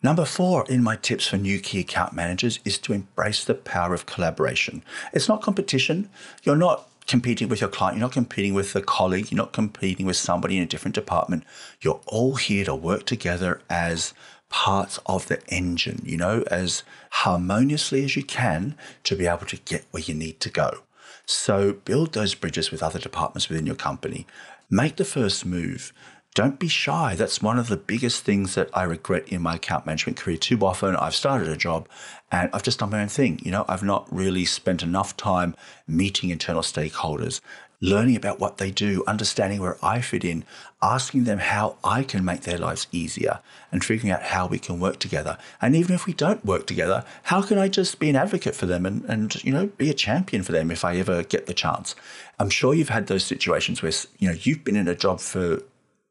Number 0.03 0.25
four 0.25 0.65
in 0.67 0.83
my 0.83 0.95
tips 0.95 1.27
for 1.27 1.37
new 1.37 1.59
key 1.59 1.79
account 1.79 2.13
managers 2.13 2.59
is 2.65 2.77
to 2.79 2.93
embrace 2.93 3.45
the 3.45 3.53
power 3.53 3.93
of 3.93 4.07
collaboration. 4.07 4.83
It's 5.13 5.29
not 5.29 5.41
competition. 5.41 6.09
You're 6.43 6.55
not 6.55 6.89
competing 7.11 7.49
with 7.49 7.61
your 7.61 7.69
client, 7.69 7.97
you're 7.97 8.07
not 8.07 8.13
competing 8.13 8.53
with 8.53 8.73
a 8.75 8.81
colleague, 8.81 9.29
you're 9.29 9.37
not 9.37 9.51
competing 9.51 10.05
with 10.05 10.15
somebody 10.15 10.57
in 10.57 10.63
a 10.63 10.65
different 10.65 10.95
department. 10.95 11.43
You're 11.81 12.01
all 12.07 12.35
here 12.35 12.63
to 12.65 12.73
work 12.73 13.05
together 13.05 13.61
as 13.69 14.13
parts 14.49 14.97
of 15.05 15.27
the 15.27 15.45
engine, 15.49 16.01
you 16.05 16.15
know, 16.15 16.43
as 16.49 16.83
harmoniously 17.11 18.05
as 18.05 18.15
you 18.15 18.23
can 18.23 18.75
to 19.03 19.15
be 19.15 19.27
able 19.27 19.45
to 19.45 19.57
get 19.57 19.85
where 19.91 20.01
you 20.01 20.13
need 20.13 20.39
to 20.39 20.49
go. 20.49 20.83
So 21.25 21.73
build 21.73 22.13
those 22.13 22.33
bridges 22.33 22.71
with 22.71 22.81
other 22.81 22.99
departments 22.99 23.49
within 23.49 23.65
your 23.65 23.75
company. 23.75 24.25
Make 24.69 24.95
the 24.95 25.05
first 25.05 25.45
move 25.45 25.91
don't 26.33 26.59
be 26.59 26.67
shy. 26.69 27.15
That's 27.15 27.41
one 27.41 27.59
of 27.59 27.67
the 27.67 27.77
biggest 27.77 28.23
things 28.23 28.55
that 28.55 28.69
I 28.73 28.83
regret 28.83 29.27
in 29.27 29.41
my 29.41 29.55
account 29.55 29.85
management 29.85 30.17
career. 30.17 30.37
Too 30.37 30.57
often 30.65 30.95
I've 30.95 31.15
started 31.15 31.49
a 31.49 31.57
job 31.57 31.89
and 32.31 32.49
I've 32.53 32.63
just 32.63 32.79
done 32.79 32.91
my 32.91 33.01
own 33.01 33.09
thing. 33.09 33.39
You 33.43 33.51
know, 33.51 33.65
I've 33.67 33.83
not 33.83 34.07
really 34.13 34.45
spent 34.45 34.81
enough 34.81 35.17
time 35.17 35.55
meeting 35.87 36.29
internal 36.29 36.61
stakeholders, 36.61 37.41
learning 37.81 38.15
about 38.15 38.39
what 38.39 38.59
they 38.59 38.71
do, 38.71 39.03
understanding 39.07 39.59
where 39.59 39.77
I 39.83 39.99
fit 39.99 40.23
in, 40.23 40.45
asking 40.81 41.25
them 41.25 41.39
how 41.39 41.75
I 41.83 42.03
can 42.03 42.23
make 42.23 42.41
their 42.41 42.57
lives 42.57 42.87
easier, 42.93 43.39
and 43.69 43.83
figuring 43.83 44.13
out 44.13 44.23
how 44.23 44.47
we 44.47 44.57
can 44.57 44.79
work 44.79 44.99
together. 44.99 45.37
And 45.61 45.75
even 45.75 45.95
if 45.95 46.05
we 46.05 46.13
don't 46.13 46.45
work 46.45 46.65
together, 46.65 47.03
how 47.23 47.41
can 47.41 47.57
I 47.57 47.67
just 47.67 47.99
be 47.99 48.09
an 48.09 48.15
advocate 48.15 48.55
for 48.55 48.67
them 48.67 48.85
and, 48.85 49.03
and 49.05 49.43
you 49.43 49.51
know, 49.51 49.67
be 49.67 49.89
a 49.89 49.93
champion 49.93 50.43
for 50.43 50.53
them 50.53 50.71
if 50.71 50.85
I 50.85 50.95
ever 50.95 51.23
get 51.23 51.47
the 51.47 51.53
chance? 51.53 51.93
I'm 52.39 52.49
sure 52.49 52.73
you've 52.73 52.89
had 52.89 53.07
those 53.07 53.25
situations 53.25 53.81
where, 53.81 53.91
you 54.19 54.29
know, 54.29 54.37
you've 54.39 54.63
been 54.63 54.77
in 54.77 54.87
a 54.87 54.95
job 54.95 55.19
for 55.19 55.61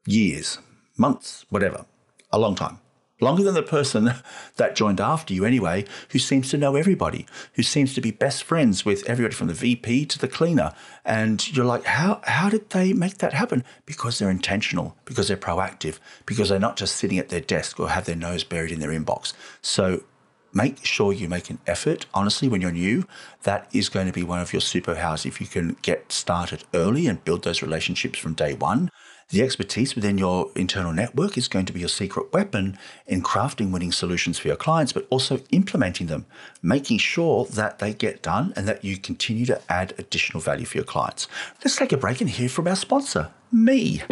years, 0.05 0.59
months, 0.97 1.45
whatever, 1.49 1.85
a 2.31 2.39
long 2.39 2.55
time. 2.55 2.79
Longer 3.21 3.43
than 3.43 3.53
the 3.53 3.61
person 3.61 4.11
that 4.57 4.75
joined 4.75 4.99
after 4.99 5.33
you, 5.33 5.45
anyway, 5.45 5.85
who 6.09 6.17
seems 6.17 6.49
to 6.49 6.57
know 6.57 6.75
everybody, 6.75 7.27
who 7.53 7.61
seems 7.61 7.93
to 7.93 8.01
be 8.01 8.09
best 8.09 8.43
friends 8.43 8.83
with 8.83 9.07
everybody 9.07 9.35
from 9.35 9.47
the 9.47 9.53
VP 9.53 10.07
to 10.07 10.17
the 10.17 10.27
cleaner. 10.27 10.73
And 11.05 11.55
you're 11.55 11.65
like, 11.65 11.85
how, 11.85 12.21
how 12.23 12.49
did 12.49 12.71
they 12.71 12.93
make 12.93 13.19
that 13.19 13.33
happen? 13.33 13.63
Because 13.85 14.17
they're 14.17 14.31
intentional, 14.31 14.97
because 15.05 15.27
they're 15.27 15.37
proactive, 15.37 15.99
because 16.25 16.49
they're 16.49 16.59
not 16.59 16.77
just 16.77 16.95
sitting 16.95 17.19
at 17.19 17.29
their 17.29 17.41
desk 17.41 17.79
or 17.79 17.89
have 17.89 18.05
their 18.05 18.15
nose 18.15 18.43
buried 18.43 18.71
in 18.71 18.79
their 18.79 18.89
inbox. 18.89 19.33
So 19.61 20.03
make 20.51 20.83
sure 20.83 21.13
you 21.13 21.29
make 21.29 21.51
an 21.51 21.59
effort. 21.67 22.07
Honestly, 22.15 22.47
when 22.47 22.61
you're 22.61 22.71
new, 22.71 23.05
that 23.43 23.69
is 23.71 23.87
going 23.87 24.07
to 24.07 24.13
be 24.13 24.23
one 24.23 24.39
of 24.39 24.51
your 24.51 24.61
superpowers. 24.61 25.27
If 25.27 25.39
you 25.39 25.45
can 25.45 25.77
get 25.83 26.11
started 26.11 26.63
early 26.73 27.05
and 27.05 27.23
build 27.23 27.43
those 27.43 27.61
relationships 27.61 28.17
from 28.17 28.33
day 28.33 28.55
one, 28.55 28.89
the 29.31 29.41
expertise 29.41 29.95
within 29.95 30.17
your 30.17 30.51
internal 30.55 30.91
network 30.91 31.37
is 31.37 31.47
going 31.47 31.65
to 31.65 31.73
be 31.73 31.79
your 31.79 31.89
secret 31.89 32.31
weapon 32.33 32.77
in 33.07 33.23
crafting 33.23 33.71
winning 33.71 33.91
solutions 33.91 34.37
for 34.37 34.49
your 34.49 34.57
clients, 34.57 34.91
but 34.91 35.07
also 35.09 35.39
implementing 35.51 36.07
them, 36.07 36.25
making 36.61 36.97
sure 36.97 37.45
that 37.45 37.79
they 37.79 37.93
get 37.93 38.21
done 38.21 38.51
and 38.55 38.67
that 38.67 38.83
you 38.83 38.97
continue 38.97 39.45
to 39.45 39.61
add 39.69 39.93
additional 39.97 40.41
value 40.41 40.65
for 40.65 40.77
your 40.77 40.85
clients. 40.85 41.27
Let's 41.63 41.77
take 41.77 41.93
a 41.93 41.97
break 41.97 42.19
and 42.19 42.29
hear 42.29 42.49
from 42.49 42.67
our 42.67 42.75
sponsor, 42.75 43.31
me. 43.51 44.03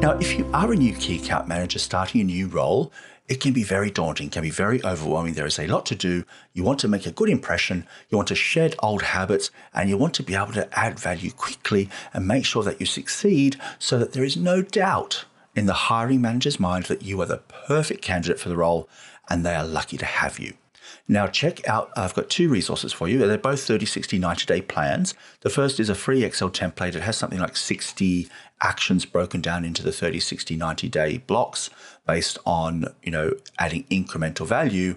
Now, 0.00 0.18
if 0.18 0.38
you 0.38 0.48
are 0.52 0.72
a 0.72 0.76
new 0.76 0.94
key 0.94 1.16
account 1.16 1.48
manager 1.48 1.78
starting 1.78 2.22
a 2.22 2.24
new 2.24 2.46
role, 2.46 2.92
it 3.26 3.40
can 3.40 3.52
be 3.52 3.64
very 3.64 3.90
daunting, 3.90 4.28
can 4.28 4.42
be 4.42 4.50
very 4.50 4.84
overwhelming. 4.84 5.32
There 5.32 5.46
is 5.46 5.58
a 5.58 5.66
lot 5.66 5.86
to 5.86 5.94
do. 5.94 6.24
You 6.52 6.62
want 6.62 6.78
to 6.80 6.88
make 6.88 7.06
a 7.06 7.10
good 7.10 7.30
impression, 7.30 7.86
you 8.10 8.18
want 8.18 8.28
to 8.28 8.34
shed 8.34 8.76
old 8.80 9.02
habits, 9.02 9.50
and 9.72 9.88
you 9.88 9.96
want 9.96 10.14
to 10.14 10.22
be 10.22 10.34
able 10.34 10.52
to 10.52 10.68
add 10.78 10.98
value 10.98 11.30
quickly 11.30 11.88
and 12.12 12.28
make 12.28 12.44
sure 12.44 12.62
that 12.64 12.80
you 12.80 12.86
succeed 12.86 13.56
so 13.78 13.98
that 13.98 14.12
there 14.12 14.24
is 14.24 14.36
no 14.36 14.60
doubt 14.60 15.24
in 15.56 15.66
the 15.66 15.72
hiring 15.72 16.20
manager's 16.20 16.60
mind 16.60 16.84
that 16.86 17.02
you 17.02 17.20
are 17.20 17.26
the 17.26 17.38
perfect 17.66 18.02
candidate 18.02 18.38
for 18.38 18.48
the 18.48 18.56
role 18.56 18.88
and 19.30 19.44
they 19.44 19.54
are 19.54 19.66
lucky 19.66 19.96
to 19.96 20.04
have 20.04 20.38
you. 20.38 20.54
Now, 21.06 21.26
check 21.26 21.66
out, 21.68 21.90
I've 21.96 22.14
got 22.14 22.30
two 22.30 22.48
resources 22.48 22.92
for 22.92 23.08
you. 23.08 23.18
They're 23.18 23.38
both 23.38 23.62
30, 23.62 23.86
60, 23.86 24.18
90 24.18 24.46
day 24.46 24.62
plans. 24.62 25.14
The 25.40 25.50
first 25.50 25.78
is 25.78 25.88
a 25.88 25.94
free 25.94 26.24
Excel 26.24 26.50
template. 26.50 26.94
It 26.94 27.02
has 27.02 27.16
something 27.16 27.38
like 27.38 27.56
60 27.56 28.28
actions 28.64 29.04
broken 29.04 29.40
down 29.40 29.64
into 29.64 29.82
the 29.82 29.92
30, 29.92 30.18
60, 30.18 30.56
90 30.56 30.88
day 30.88 31.18
blocks 31.18 31.70
based 32.06 32.38
on, 32.44 32.86
you 33.02 33.12
know, 33.12 33.32
adding 33.58 33.84
incremental 33.84 34.46
value 34.46 34.96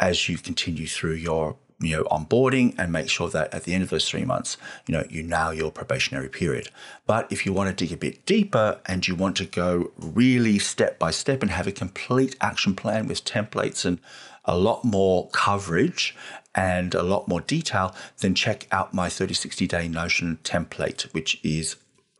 as 0.00 0.28
you 0.28 0.38
continue 0.38 0.86
through 0.86 1.14
your 1.14 1.56
you 1.82 1.96
know 1.96 2.04
onboarding 2.04 2.74
and 2.78 2.92
make 2.92 3.10
sure 3.10 3.28
that 3.28 3.52
at 3.52 3.64
the 3.64 3.74
end 3.74 3.82
of 3.82 3.90
those 3.90 4.08
three 4.08 4.24
months 4.24 4.56
you 4.86 4.92
know 4.92 5.04
you 5.10 5.22
nail 5.22 5.52
your 5.52 5.70
probationary 5.70 6.28
period. 6.28 6.68
But 7.06 7.30
if 7.30 7.44
you 7.44 7.52
want 7.52 7.76
to 7.76 7.84
dig 7.84 7.92
a 7.92 7.96
bit 7.96 8.24
deeper 8.24 8.80
and 8.86 9.06
you 9.06 9.16
want 9.16 9.36
to 9.38 9.44
go 9.44 9.90
really 9.98 10.58
step 10.58 10.98
by 10.98 11.10
step 11.10 11.42
and 11.42 11.50
have 11.50 11.66
a 11.66 11.72
complete 11.72 12.36
action 12.40 12.74
plan 12.74 13.08
with 13.08 13.24
templates 13.24 13.84
and 13.84 13.98
a 14.44 14.56
lot 14.56 14.84
more 14.84 15.28
coverage 15.30 16.16
and 16.54 16.94
a 16.94 17.02
lot 17.02 17.28
more 17.28 17.40
detail, 17.40 17.94
then 18.18 18.34
check 18.34 18.66
out 18.70 18.92
my 18.94 19.08
30 19.08 19.34
60 19.34 19.66
day 19.66 19.88
Notion 19.88 20.38
template, 20.44 21.12
which 21.12 21.40
is 21.42 21.76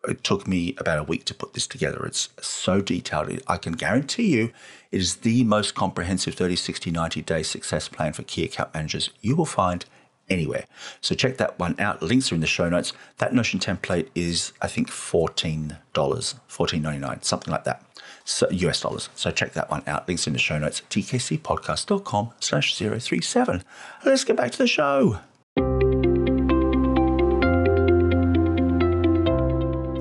it 0.09 0.25
took 0.25 0.47
me 0.47 0.75
about 0.79 0.99
a 0.99 1.05
week 1.05 1.25
to 1.27 1.35
put 1.35 1.55
this 1.55 1.67
together. 1.67 2.05
It's 2.05 2.29
so 2.41 2.81
detailed. 2.81 3.41
I 3.47 3.57
can 3.57 3.75
guarantee 3.75 4.35
you 4.35 4.53
it 4.91 5.01
is 5.01 5.17
the 5.17 5.45
most 5.45 5.75
comprehensive 5.75 6.35
30, 6.35 6.57
60, 6.57 6.91
90 6.91 7.23
day 7.23 7.43
success 7.43 7.89
plan 7.89 8.13
for 8.13 8.23
key 8.23 8.45
account 8.45 8.75
managers 8.75 9.11
you 9.21 9.37
will 9.37 9.47
find 9.47 9.85
anywhere. 10.29 10.65
So 11.01 11.15
check 11.15 11.37
that 11.39 11.59
one 11.59 11.79
out. 11.79 12.03
Links 12.03 12.33
are 12.33 12.35
in 12.35 12.41
the 12.41 12.47
show 12.47 12.69
notes. 12.69 12.93
That 13.19 13.35
Notion 13.35 13.61
template 13.61 14.09
is, 14.15 14.53
I 14.63 14.69
think, 14.69 14.89
$14, 14.89 15.77
$14.99, 15.95 17.25
something 17.25 17.53
like 17.53 17.65
that 17.65 17.85
so 18.25 18.49
US 18.51 18.81
dollars. 18.81 19.09
So 19.15 19.31
check 19.31 19.53
that 19.55 19.71
one 19.71 19.83
out. 19.87 20.07
Links 20.09 20.27
in 20.27 20.33
the 20.33 20.39
show 20.39 20.59
notes, 20.59 20.83
tkcpodcast.com 20.91 22.33
slash 22.41 22.79
037. 22.79 23.65
Let's 24.05 24.25
get 24.25 24.37
back 24.37 24.53
to 24.53 24.59
the 24.59 24.67
show. 24.67 25.19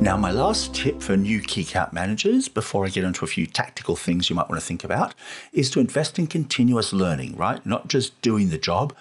Now, 0.02 0.18
my 0.18 0.32
last 0.32 0.74
tip 0.74 1.00
for 1.00 1.16
new 1.16 1.42
key 1.42 1.62
account 1.62 1.94
managers, 1.94 2.48
before 2.48 2.88
I 2.88 2.90
get 2.90 3.04
into 3.04 3.24
a 3.24 3.28
few 3.28 3.46
tactical 3.46 3.96
things 3.96 4.32
you 4.32 4.36
might 4.36 4.50
want 4.50 4.60
to 4.60 4.66
think 4.66 4.84
about, 4.84 5.14
is 5.54 5.70
to 5.70 5.80
invest 5.80 6.18
in 6.18 6.26
continuous 6.26 6.92
learning, 6.92 7.36
right? 7.36 7.64
Not 7.68 7.88
just 7.88 8.20
doing 8.24 8.50
the 8.50 8.58
job, 8.58 8.96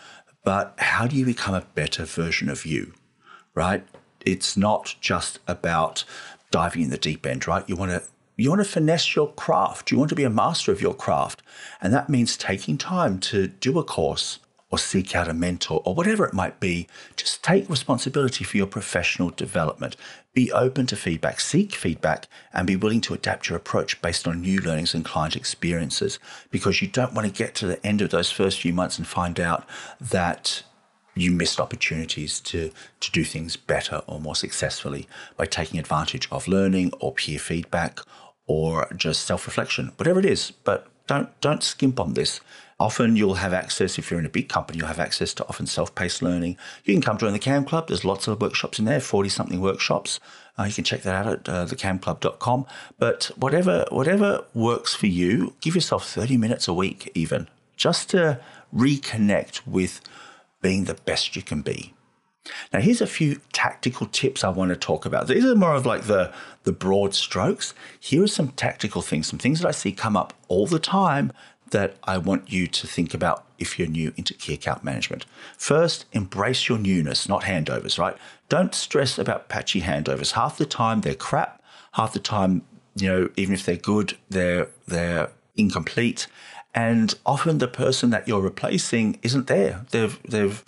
but 0.44 0.74
how 0.76 1.06
do 1.06 1.16
you 1.16 1.24
become 1.24 1.54
a 1.54 1.64
better 1.74 2.04
version 2.04 2.50
of 2.50 2.66
you, 2.66 2.92
right? 3.54 3.82
It's 4.26 4.58
not 4.58 4.94
just 5.00 5.38
about 5.48 6.04
diving 6.50 6.82
in 6.82 6.90
the 6.90 6.98
deep 6.98 7.24
end, 7.24 7.48
right? 7.48 7.66
You 7.66 7.76
want 7.76 7.92
to 7.92 8.02
you 8.36 8.50
want 8.50 8.62
to 8.62 8.70
finesse 8.70 9.16
your 9.16 9.32
craft. 9.32 9.90
You 9.90 9.96
want 9.96 10.10
to 10.10 10.14
be 10.14 10.24
a 10.24 10.30
master 10.30 10.70
of 10.70 10.82
your 10.82 10.94
craft. 10.94 11.42
And 11.80 11.94
that 11.94 12.10
means 12.10 12.36
taking 12.36 12.76
time 12.76 13.20
to 13.20 13.48
do 13.48 13.78
a 13.78 13.84
course 13.84 14.38
or 14.70 14.78
seek 14.78 15.14
out 15.16 15.28
a 15.28 15.34
mentor 15.34 15.82
or 15.84 15.94
whatever 15.94 16.24
it 16.24 16.32
might 16.32 16.60
be. 16.60 16.86
Just 17.16 17.42
take 17.42 17.68
responsibility 17.68 18.44
for 18.44 18.56
your 18.56 18.66
professional 18.66 19.30
development. 19.30 19.96
Be 20.32 20.52
open 20.52 20.86
to 20.86 20.96
feedback, 20.96 21.40
seek 21.40 21.74
feedback, 21.74 22.28
and 22.52 22.66
be 22.66 22.76
willing 22.76 23.00
to 23.02 23.14
adapt 23.14 23.48
your 23.48 23.56
approach 23.56 24.00
based 24.00 24.28
on 24.28 24.40
new 24.40 24.60
learnings 24.60 24.94
and 24.94 25.04
client 25.04 25.34
experiences 25.34 26.18
because 26.50 26.80
you 26.80 26.88
don't 26.88 27.12
want 27.12 27.26
to 27.26 27.32
get 27.32 27.54
to 27.56 27.66
the 27.66 27.84
end 27.84 28.00
of 28.00 28.10
those 28.10 28.30
first 28.30 28.60
few 28.60 28.72
months 28.72 28.96
and 28.96 29.06
find 29.06 29.40
out 29.40 29.66
that 30.00 30.62
you 31.16 31.32
missed 31.32 31.60
opportunities 31.60 32.38
to, 32.38 32.70
to 33.00 33.10
do 33.10 33.24
things 33.24 33.56
better 33.56 34.02
or 34.06 34.20
more 34.20 34.36
successfully 34.36 35.08
by 35.36 35.44
taking 35.46 35.80
advantage 35.80 36.28
of 36.30 36.46
learning 36.46 36.92
or 37.00 37.12
peer 37.12 37.38
feedback 37.38 37.98
or 38.46 38.88
just 38.96 39.26
self-reflection, 39.26 39.92
whatever 39.96 40.20
it 40.20 40.26
is. 40.26 40.50
But 40.50 40.86
don't 41.06 41.40
don't 41.40 41.62
skimp 41.62 41.98
on 41.98 42.14
this. 42.14 42.40
Often 42.80 43.16
you'll 43.16 43.34
have 43.34 43.52
access, 43.52 43.98
if 43.98 44.10
you're 44.10 44.18
in 44.18 44.24
a 44.24 44.30
big 44.30 44.48
company, 44.48 44.78
you'll 44.78 44.88
have 44.88 44.98
access 44.98 45.34
to 45.34 45.46
often 45.48 45.66
self-paced 45.66 46.22
learning. 46.22 46.56
You 46.84 46.94
can 46.94 47.02
come 47.02 47.18
join 47.18 47.34
the 47.34 47.38
KAM 47.38 47.66
Club. 47.66 47.88
There's 47.88 48.06
lots 48.06 48.26
of 48.26 48.40
workshops 48.40 48.78
in 48.78 48.86
there, 48.86 49.00
40-something 49.00 49.60
workshops. 49.60 50.18
Uh, 50.58 50.64
you 50.64 50.72
can 50.72 50.84
check 50.84 51.02
that 51.02 51.26
out 51.26 51.26
at 51.26 51.48
uh, 51.48 51.66
thekamclub.com. 51.66 52.64
But 52.98 53.30
whatever 53.36 53.84
whatever 53.90 54.46
works 54.54 54.94
for 54.94 55.08
you, 55.08 55.52
give 55.60 55.74
yourself 55.74 56.08
30 56.08 56.38
minutes 56.38 56.68
a 56.68 56.72
week 56.72 57.12
even, 57.14 57.48
just 57.76 58.08
to 58.10 58.40
reconnect 58.74 59.66
with 59.66 60.00
being 60.62 60.84
the 60.84 60.94
best 60.94 61.36
you 61.36 61.42
can 61.42 61.60
be. 61.60 61.92
Now, 62.72 62.80
here's 62.80 63.02
a 63.02 63.06
few 63.06 63.40
tactical 63.52 64.06
tips 64.06 64.42
I 64.42 64.48
want 64.48 64.70
to 64.70 64.76
talk 64.76 65.04
about. 65.04 65.26
These 65.26 65.44
are 65.44 65.54
more 65.54 65.74
of 65.74 65.84
like 65.84 66.04
the, 66.04 66.32
the 66.64 66.72
broad 66.72 67.14
strokes. 67.14 67.74
Here 68.00 68.22
are 68.22 68.26
some 68.26 68.48
tactical 68.48 69.02
things, 69.02 69.26
some 69.26 69.38
things 69.38 69.60
that 69.60 69.68
I 69.68 69.72
see 69.72 69.92
come 69.92 70.16
up 70.16 70.32
all 70.48 70.66
the 70.66 70.78
time 70.78 71.32
that 71.70 71.96
I 72.04 72.18
want 72.18 72.52
you 72.52 72.66
to 72.66 72.86
think 72.86 73.14
about 73.14 73.44
if 73.58 73.78
you're 73.78 73.88
new 73.88 74.12
into 74.16 74.34
key 74.34 74.54
account 74.54 74.82
management. 74.84 75.26
First, 75.56 76.06
embrace 76.12 76.68
your 76.68 76.78
newness, 76.78 77.28
not 77.28 77.42
handovers, 77.42 77.98
right? 77.98 78.16
Don't 78.48 78.74
stress 78.74 79.18
about 79.18 79.48
patchy 79.48 79.82
handovers. 79.82 80.32
Half 80.32 80.58
the 80.58 80.66
time 80.66 81.00
they're 81.00 81.14
crap. 81.14 81.62
Half 81.92 82.12
the 82.12 82.20
time, 82.20 82.62
you 82.96 83.08
know, 83.08 83.28
even 83.36 83.54
if 83.54 83.64
they're 83.64 83.76
good, 83.76 84.16
they're 84.28 84.68
they're 84.86 85.30
incomplete. 85.56 86.26
And 86.74 87.14
often 87.26 87.58
the 87.58 87.68
person 87.68 88.10
that 88.10 88.28
you're 88.28 88.40
replacing 88.40 89.18
isn't 89.22 89.46
there. 89.46 89.84
They've 89.90 90.18
they've 90.22 90.64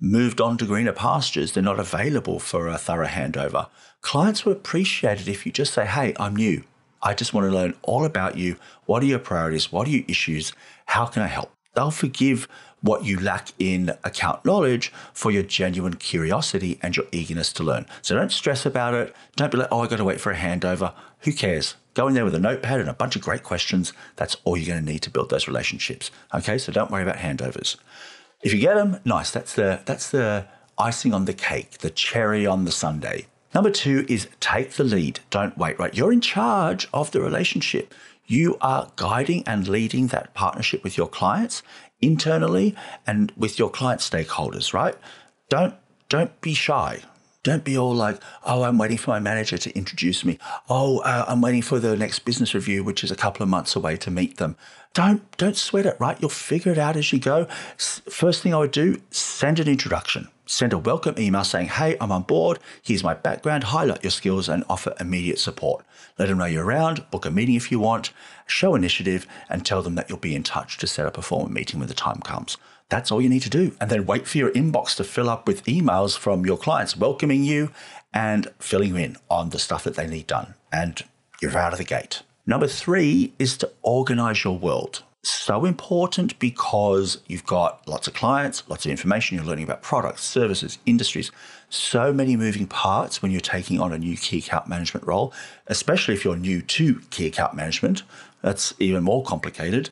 moved 0.00 0.40
on 0.40 0.56
to 0.58 0.64
greener 0.64 0.92
pastures, 0.92 1.52
they're 1.52 1.62
not 1.62 1.80
available 1.80 2.38
for 2.38 2.68
a 2.68 2.78
thorough 2.78 3.06
handover. 3.06 3.68
Clients 4.00 4.44
will 4.44 4.52
appreciate 4.52 5.20
it 5.20 5.28
if 5.28 5.44
you 5.44 5.52
just 5.52 5.74
say, 5.74 5.86
Hey, 5.86 6.14
I'm 6.18 6.36
new. 6.36 6.64
I 7.02 7.14
just 7.14 7.32
want 7.32 7.50
to 7.50 7.54
learn 7.54 7.74
all 7.82 8.04
about 8.04 8.36
you. 8.36 8.56
What 8.86 9.02
are 9.02 9.06
your 9.06 9.18
priorities? 9.18 9.70
What 9.70 9.86
are 9.86 9.90
your 9.90 10.04
issues? 10.08 10.52
How 10.86 11.06
can 11.06 11.22
I 11.22 11.26
help? 11.26 11.52
They'll 11.74 11.90
forgive 11.90 12.48
what 12.80 13.04
you 13.04 13.18
lack 13.18 13.48
in 13.58 13.90
account 14.04 14.44
knowledge 14.44 14.92
for 15.12 15.30
your 15.30 15.42
genuine 15.42 15.94
curiosity 15.94 16.78
and 16.82 16.96
your 16.96 17.06
eagerness 17.12 17.52
to 17.54 17.62
learn. 17.62 17.86
So 18.02 18.14
don't 18.14 18.32
stress 18.32 18.64
about 18.64 18.94
it. 18.94 19.14
Don't 19.36 19.50
be 19.50 19.58
like, 19.58 19.68
oh, 19.70 19.80
I 19.80 19.86
got 19.86 19.96
to 19.96 20.04
wait 20.04 20.20
for 20.20 20.32
a 20.32 20.36
handover. 20.36 20.92
Who 21.20 21.32
cares? 21.32 21.76
Go 21.94 22.06
in 22.06 22.14
there 22.14 22.24
with 22.24 22.34
a 22.34 22.40
notepad 22.40 22.80
and 22.80 22.88
a 22.88 22.94
bunch 22.94 23.16
of 23.16 23.22
great 23.22 23.42
questions. 23.42 23.92
That's 24.16 24.36
all 24.44 24.56
you're 24.56 24.72
going 24.72 24.84
to 24.84 24.92
need 24.92 25.02
to 25.02 25.10
build 25.10 25.30
those 25.30 25.48
relationships. 25.48 26.10
Okay, 26.32 26.58
so 26.58 26.72
don't 26.72 26.90
worry 26.90 27.02
about 27.02 27.16
handovers. 27.16 27.76
If 28.42 28.52
you 28.52 28.60
get 28.60 28.76
them, 28.76 29.00
nice. 29.04 29.32
That's 29.32 29.54
the 29.54 29.80
that's 29.84 30.10
the 30.10 30.46
icing 30.78 31.12
on 31.12 31.24
the 31.24 31.34
cake, 31.34 31.78
the 31.78 31.90
cherry 31.90 32.46
on 32.46 32.64
the 32.64 32.70
sundae. 32.70 33.26
Number 33.54 33.70
two 33.70 34.04
is 34.08 34.28
take 34.40 34.72
the 34.72 34.84
lead. 34.84 35.20
Don't 35.30 35.56
wait, 35.56 35.78
right? 35.78 35.94
You're 35.94 36.12
in 36.12 36.20
charge 36.20 36.88
of 36.92 37.10
the 37.10 37.20
relationship. 37.20 37.94
You 38.26 38.58
are 38.60 38.92
guiding 38.96 39.42
and 39.46 39.66
leading 39.66 40.08
that 40.08 40.34
partnership 40.34 40.84
with 40.84 40.98
your 40.98 41.08
clients 41.08 41.62
internally 42.00 42.76
and 43.06 43.32
with 43.36 43.58
your 43.58 43.70
client 43.70 44.00
stakeholders, 44.00 44.72
right? 44.72 44.96
Don't 45.48 45.74
don't 46.08 46.38
be 46.40 46.54
shy. 46.54 47.02
Don't 47.42 47.64
be 47.64 47.78
all 47.78 47.94
like, 47.94 48.20
oh, 48.44 48.62
I'm 48.62 48.76
waiting 48.76 48.98
for 48.98 49.12
my 49.12 49.20
manager 49.20 49.56
to 49.56 49.74
introduce 49.76 50.24
me. 50.24 50.38
Oh, 50.68 50.98
uh, 50.98 51.24
I'm 51.28 51.40
waiting 51.40 51.62
for 51.62 51.78
the 51.78 51.96
next 51.96 52.20
business 52.20 52.54
review, 52.54 52.82
which 52.82 53.04
is 53.04 53.10
a 53.10 53.16
couple 53.16 53.42
of 53.42 53.48
months 53.48 53.76
away 53.76 53.96
to 53.98 54.10
meet 54.10 54.36
them. 54.36 54.56
Don't 54.92 55.22
don't 55.38 55.56
sweat 55.56 55.86
it, 55.86 55.96
right? 55.98 56.18
You'll 56.20 56.30
figure 56.30 56.72
it 56.72 56.78
out 56.78 56.96
as 56.96 57.12
you 57.12 57.18
go. 57.18 57.46
First 57.76 58.42
thing 58.42 58.52
I 58.52 58.58
would 58.58 58.72
do, 58.72 59.00
send 59.10 59.60
an 59.60 59.68
introduction. 59.68 60.28
Send 60.50 60.72
a 60.72 60.78
welcome 60.78 61.14
email 61.18 61.44
saying, 61.44 61.68
hey, 61.68 61.98
I'm 62.00 62.10
on 62.10 62.22
board. 62.22 62.58
Here's 62.82 63.04
my 63.04 63.12
background. 63.12 63.64
Highlight 63.64 64.02
your 64.02 64.10
skills 64.10 64.48
and 64.48 64.64
offer 64.66 64.94
immediate 64.98 65.38
support. 65.38 65.84
Let 66.18 66.28
them 66.28 66.38
know 66.38 66.46
you're 66.46 66.64
around. 66.64 67.04
Book 67.10 67.26
a 67.26 67.30
meeting 67.30 67.54
if 67.54 67.70
you 67.70 67.78
want. 67.78 68.12
Show 68.46 68.74
initiative 68.74 69.26
and 69.50 69.64
tell 69.64 69.82
them 69.82 69.94
that 69.96 70.08
you'll 70.08 70.16
be 70.16 70.34
in 70.34 70.42
touch 70.42 70.78
to 70.78 70.86
set 70.86 71.04
up 71.04 71.18
a 71.18 71.22
formal 71.22 71.52
meeting 71.52 71.78
when 71.78 71.88
the 71.88 71.94
time 71.94 72.22
comes. 72.22 72.56
That's 72.88 73.12
all 73.12 73.20
you 73.20 73.28
need 73.28 73.42
to 73.42 73.50
do. 73.50 73.76
And 73.78 73.90
then 73.90 74.06
wait 74.06 74.26
for 74.26 74.38
your 74.38 74.50
inbox 74.52 74.96
to 74.96 75.04
fill 75.04 75.28
up 75.28 75.46
with 75.46 75.64
emails 75.64 76.16
from 76.16 76.46
your 76.46 76.56
clients 76.56 76.96
welcoming 76.96 77.44
you 77.44 77.70
and 78.14 78.48
filling 78.58 78.88
you 78.88 78.96
in 78.96 79.16
on 79.30 79.50
the 79.50 79.58
stuff 79.58 79.84
that 79.84 79.96
they 79.96 80.06
need 80.06 80.28
done. 80.28 80.54
And 80.72 81.04
you're 81.42 81.58
out 81.58 81.74
of 81.74 81.78
the 81.78 81.84
gate. 81.84 82.22
Number 82.46 82.68
three 82.68 83.34
is 83.38 83.58
to 83.58 83.70
organize 83.82 84.44
your 84.44 84.56
world. 84.56 85.02
So 85.28 85.66
important 85.66 86.38
because 86.38 87.18
you've 87.26 87.44
got 87.44 87.86
lots 87.86 88.08
of 88.08 88.14
clients, 88.14 88.62
lots 88.66 88.86
of 88.86 88.90
information, 88.90 89.36
you're 89.36 89.44
learning 89.44 89.64
about 89.64 89.82
products, 89.82 90.24
services, 90.24 90.78
industries, 90.86 91.30
so 91.68 92.14
many 92.14 92.34
moving 92.34 92.66
parts 92.66 93.20
when 93.20 93.30
you're 93.30 93.42
taking 93.42 93.78
on 93.78 93.92
a 93.92 93.98
new 93.98 94.16
key 94.16 94.38
account 94.38 94.68
management 94.68 95.06
role, 95.06 95.34
especially 95.66 96.14
if 96.14 96.24
you're 96.24 96.34
new 96.34 96.62
to 96.62 97.00
key 97.10 97.26
account 97.26 97.52
management. 97.52 98.04
That's 98.40 98.72
even 98.78 99.04
more 99.04 99.22
complicated. 99.22 99.90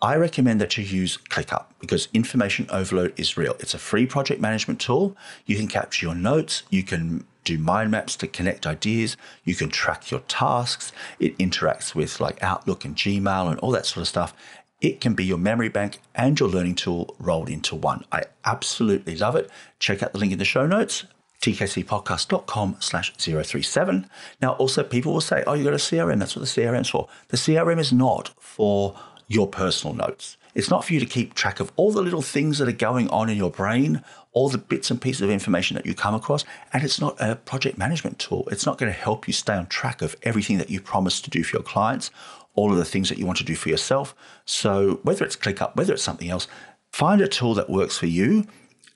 I 0.00 0.16
recommend 0.16 0.58
that 0.62 0.78
you 0.78 0.84
use 0.84 1.18
ClickUp 1.18 1.66
because 1.80 2.08
information 2.14 2.66
overload 2.70 3.12
is 3.18 3.36
real. 3.36 3.56
It's 3.60 3.74
a 3.74 3.78
free 3.78 4.06
project 4.06 4.40
management 4.40 4.80
tool. 4.80 5.14
You 5.44 5.56
can 5.56 5.68
capture 5.68 6.06
your 6.06 6.14
notes, 6.14 6.62
you 6.70 6.82
can 6.82 7.26
do 7.48 7.58
mind 7.58 7.90
maps 7.90 8.14
to 8.14 8.26
connect 8.26 8.66
ideas, 8.66 9.16
you 9.42 9.54
can 9.54 9.70
track 9.70 10.10
your 10.10 10.20
tasks. 10.20 10.92
It 11.18 11.36
interacts 11.38 11.94
with 11.94 12.20
like 12.20 12.42
Outlook 12.42 12.84
and 12.84 12.94
Gmail 12.94 13.50
and 13.50 13.58
all 13.60 13.70
that 13.70 13.86
sort 13.86 14.02
of 14.02 14.08
stuff. 14.08 14.34
It 14.80 15.00
can 15.00 15.14
be 15.14 15.24
your 15.24 15.38
memory 15.38 15.68
bank 15.68 16.00
and 16.14 16.38
your 16.38 16.48
learning 16.48 16.76
tool 16.76 17.16
rolled 17.18 17.50
into 17.50 17.74
one. 17.74 18.04
I 18.12 18.24
absolutely 18.44 19.16
love 19.16 19.34
it. 19.36 19.50
Check 19.78 20.02
out 20.02 20.12
the 20.12 20.18
link 20.18 20.32
in 20.32 20.38
the 20.38 20.44
show 20.44 20.66
notes 20.66 21.04
tkcpodcast.com 21.40 22.76
slash 22.80 23.14
037. 23.16 24.10
Now, 24.42 24.52
also 24.54 24.82
people 24.82 25.12
will 25.12 25.20
say, 25.20 25.44
oh, 25.46 25.54
you 25.54 25.64
got 25.64 25.72
a 25.72 25.76
CRM. 25.76 26.18
That's 26.18 26.34
what 26.34 26.44
the 26.44 26.60
CRM's 26.60 26.90
for. 26.90 27.08
The 27.28 27.36
CRM 27.36 27.78
is 27.78 27.92
not 27.92 28.30
for 28.40 28.96
your 29.28 29.46
personal 29.46 29.94
notes. 29.94 30.36
It's 30.54 30.70
not 30.70 30.84
for 30.84 30.94
you 30.94 31.00
to 31.00 31.06
keep 31.06 31.34
track 31.34 31.60
of 31.60 31.70
all 31.76 31.92
the 31.92 32.02
little 32.02 32.22
things 32.22 32.58
that 32.58 32.68
are 32.68 32.72
going 32.72 33.08
on 33.10 33.28
in 33.28 33.36
your 33.36 33.50
brain, 33.50 34.02
all 34.32 34.48
the 34.48 34.58
bits 34.58 34.90
and 34.90 35.00
pieces 35.00 35.22
of 35.22 35.30
information 35.30 35.76
that 35.76 35.86
you 35.86 35.94
come 35.94 36.14
across. 36.14 36.44
And 36.72 36.82
it's 36.82 37.00
not 37.00 37.16
a 37.20 37.36
project 37.36 37.78
management 37.78 38.18
tool. 38.18 38.48
It's 38.50 38.66
not 38.66 38.78
going 38.78 38.92
to 38.92 38.98
help 38.98 39.28
you 39.28 39.32
stay 39.32 39.54
on 39.54 39.66
track 39.66 40.02
of 40.02 40.16
everything 40.22 40.58
that 40.58 40.70
you 40.70 40.80
promised 40.80 41.24
to 41.24 41.30
do 41.30 41.44
for 41.44 41.58
your 41.58 41.62
clients, 41.62 42.10
all 42.58 42.72
of 42.72 42.76
the 42.76 42.84
things 42.84 43.08
that 43.08 43.18
you 43.18 43.24
want 43.24 43.38
to 43.38 43.44
do 43.44 43.54
for 43.54 43.68
yourself. 43.68 44.16
So 44.44 44.98
whether 45.04 45.24
it's 45.24 45.36
ClickUp, 45.36 45.76
whether 45.76 45.92
it's 45.94 46.02
something 46.02 46.28
else, 46.28 46.48
find 46.90 47.20
a 47.20 47.28
tool 47.28 47.54
that 47.54 47.70
works 47.70 47.96
for 47.96 48.06
you 48.06 48.48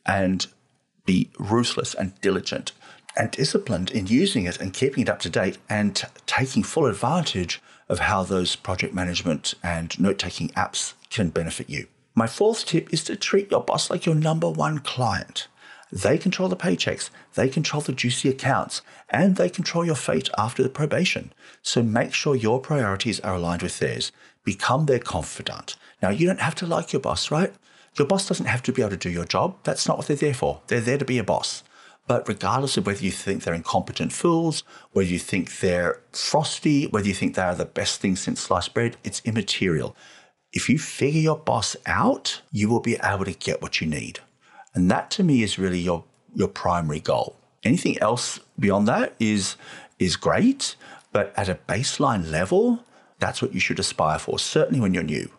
and 0.04 0.44
be 1.06 1.30
ruthless 1.38 1.94
and 1.94 2.20
diligent 2.20 2.72
and 3.16 3.30
disciplined 3.30 3.92
in 3.92 4.08
using 4.08 4.46
it 4.46 4.60
and 4.60 4.72
keeping 4.72 5.02
it 5.02 5.08
up 5.08 5.20
to 5.20 5.30
date 5.30 5.58
and 5.68 5.94
t- 5.94 6.08
taking 6.26 6.64
full 6.64 6.86
advantage 6.86 7.60
of 7.88 8.00
how 8.00 8.24
those 8.24 8.56
project 8.56 8.94
management 8.94 9.54
and 9.62 9.98
note 10.00 10.18
taking 10.18 10.48
apps 10.50 10.94
can 11.10 11.28
benefit 11.28 11.70
you. 11.70 11.86
My 12.16 12.26
fourth 12.26 12.66
tip 12.66 12.92
is 12.92 13.04
to 13.04 13.14
treat 13.14 13.50
your 13.50 13.62
boss 13.62 13.90
like 13.90 14.06
your 14.06 14.16
number 14.16 14.50
one 14.50 14.80
client. 14.80 15.46
They 15.92 16.16
control 16.16 16.48
the 16.48 16.56
paychecks, 16.56 17.10
they 17.34 17.50
control 17.50 17.82
the 17.82 17.92
juicy 17.92 18.30
accounts, 18.30 18.80
and 19.10 19.36
they 19.36 19.50
control 19.50 19.84
your 19.84 19.94
fate 19.94 20.30
after 20.38 20.62
the 20.62 20.70
probation. 20.70 21.34
So 21.60 21.82
make 21.82 22.14
sure 22.14 22.34
your 22.34 22.60
priorities 22.60 23.20
are 23.20 23.34
aligned 23.34 23.62
with 23.62 23.78
theirs. 23.78 24.10
Become 24.42 24.86
their 24.86 24.98
confidant. 24.98 25.76
Now, 26.00 26.08
you 26.08 26.26
don't 26.26 26.40
have 26.40 26.54
to 26.56 26.66
like 26.66 26.94
your 26.94 27.00
boss, 27.00 27.30
right? 27.30 27.52
Your 27.98 28.08
boss 28.08 28.26
doesn't 28.26 28.46
have 28.46 28.62
to 28.62 28.72
be 28.72 28.80
able 28.80 28.92
to 28.92 28.96
do 28.96 29.10
your 29.10 29.26
job. 29.26 29.58
That's 29.64 29.86
not 29.86 29.98
what 29.98 30.06
they're 30.06 30.16
there 30.16 30.32
for. 30.32 30.62
They're 30.68 30.80
there 30.80 30.96
to 30.96 31.04
be 31.04 31.18
a 31.18 31.24
boss. 31.24 31.62
But 32.08 32.26
regardless 32.26 32.78
of 32.78 32.86
whether 32.86 33.04
you 33.04 33.12
think 33.12 33.44
they're 33.44 33.52
incompetent 33.52 34.14
fools, 34.14 34.64
whether 34.92 35.08
you 35.08 35.18
think 35.18 35.60
they're 35.60 36.00
frosty, 36.10 36.86
whether 36.86 37.06
you 37.06 37.14
think 37.14 37.34
they 37.34 37.42
are 37.42 37.54
the 37.54 37.66
best 37.66 38.00
thing 38.00 38.16
since 38.16 38.40
sliced 38.40 38.72
bread, 38.72 38.96
it's 39.04 39.20
immaterial. 39.26 39.94
If 40.52 40.68
you 40.70 40.78
figure 40.78 41.20
your 41.20 41.38
boss 41.38 41.76
out, 41.84 42.40
you 42.50 42.70
will 42.70 42.80
be 42.80 42.96
able 43.02 43.26
to 43.26 43.32
get 43.34 43.60
what 43.60 43.80
you 43.80 43.86
need. 43.86 44.20
And 44.74 44.90
that 44.90 45.10
to 45.12 45.22
me 45.22 45.42
is 45.42 45.58
really 45.58 45.78
your, 45.78 46.04
your 46.34 46.48
primary 46.48 47.00
goal. 47.00 47.36
Anything 47.64 47.98
else 48.00 48.40
beyond 48.58 48.88
that 48.88 49.14
is, 49.20 49.56
is 49.98 50.16
great, 50.16 50.76
but 51.12 51.32
at 51.36 51.48
a 51.48 51.54
baseline 51.54 52.30
level, 52.30 52.84
that's 53.18 53.40
what 53.40 53.54
you 53.54 53.60
should 53.60 53.78
aspire 53.78 54.18
for, 54.18 54.38
certainly 54.38 54.80
when 54.80 54.94
you're 54.94 55.02
new. 55.02 55.30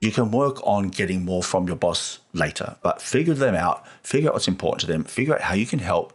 You 0.00 0.10
can 0.10 0.30
work 0.30 0.58
on 0.66 0.88
getting 0.88 1.24
more 1.24 1.42
from 1.42 1.66
your 1.66 1.76
boss 1.76 2.18
later, 2.32 2.76
but 2.82 3.00
figure 3.00 3.34
them 3.34 3.54
out, 3.54 3.86
figure 4.02 4.30
out 4.30 4.34
what's 4.34 4.48
important 4.48 4.80
to 4.80 4.86
them, 4.86 5.04
figure 5.04 5.34
out 5.34 5.42
how 5.42 5.54
you 5.54 5.66
can 5.66 5.78
help 5.78 6.12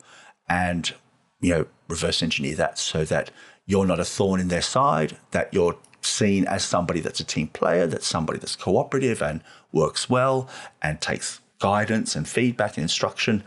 and, 0.49 0.93
you 1.39 1.53
know, 1.53 1.65
reverse 1.87 2.21
engineer 2.21 2.55
that 2.55 2.77
so 2.77 3.05
that 3.05 3.31
you're 3.65 3.85
not 3.85 3.99
a 3.99 4.05
thorn 4.05 4.39
in 4.39 4.47
their 4.47 4.61
side, 4.61 5.17
that 5.31 5.53
you're 5.53 5.77
seen 6.01 6.45
as 6.45 6.63
somebody 6.63 6.99
that's 6.99 7.19
a 7.19 7.23
team 7.23 7.47
player, 7.47 7.87
that's 7.87 8.07
somebody 8.07 8.39
that's 8.39 8.55
cooperative 8.55 9.21
and 9.21 9.41
works 9.71 10.09
well 10.09 10.49
and 10.81 11.01
takes 11.01 11.41
guidance 11.65 12.15
and 12.15 12.27
feedback 12.27 12.77
and 12.77 12.83
instruction 12.83 13.43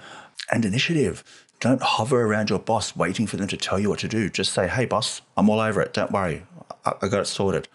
and 0.51 0.65
initiative. 0.65 1.23
Don't 1.61 1.81
hover 1.81 2.21
around 2.23 2.51
your 2.51 2.59
boss 2.59 2.97
waiting 2.97 3.29
for 3.29 3.37
them 3.37 3.47
to 3.47 3.57
tell 3.57 3.79
you 3.79 3.89
what 3.89 4.01
to 4.01 4.09
do. 4.09 4.29
Just 4.29 4.53
say, 4.53 4.67
hey, 4.67 4.87
boss, 4.87 5.23
I'm 5.37 5.49
all 5.49 5.61
over 5.61 5.81
it. 5.81 5.93
Don't 5.93 6.11
worry. 6.11 6.43
I, 6.85 6.95
I 7.01 7.07
got 7.07 7.21
it 7.21 7.27
sorted. 7.27 7.69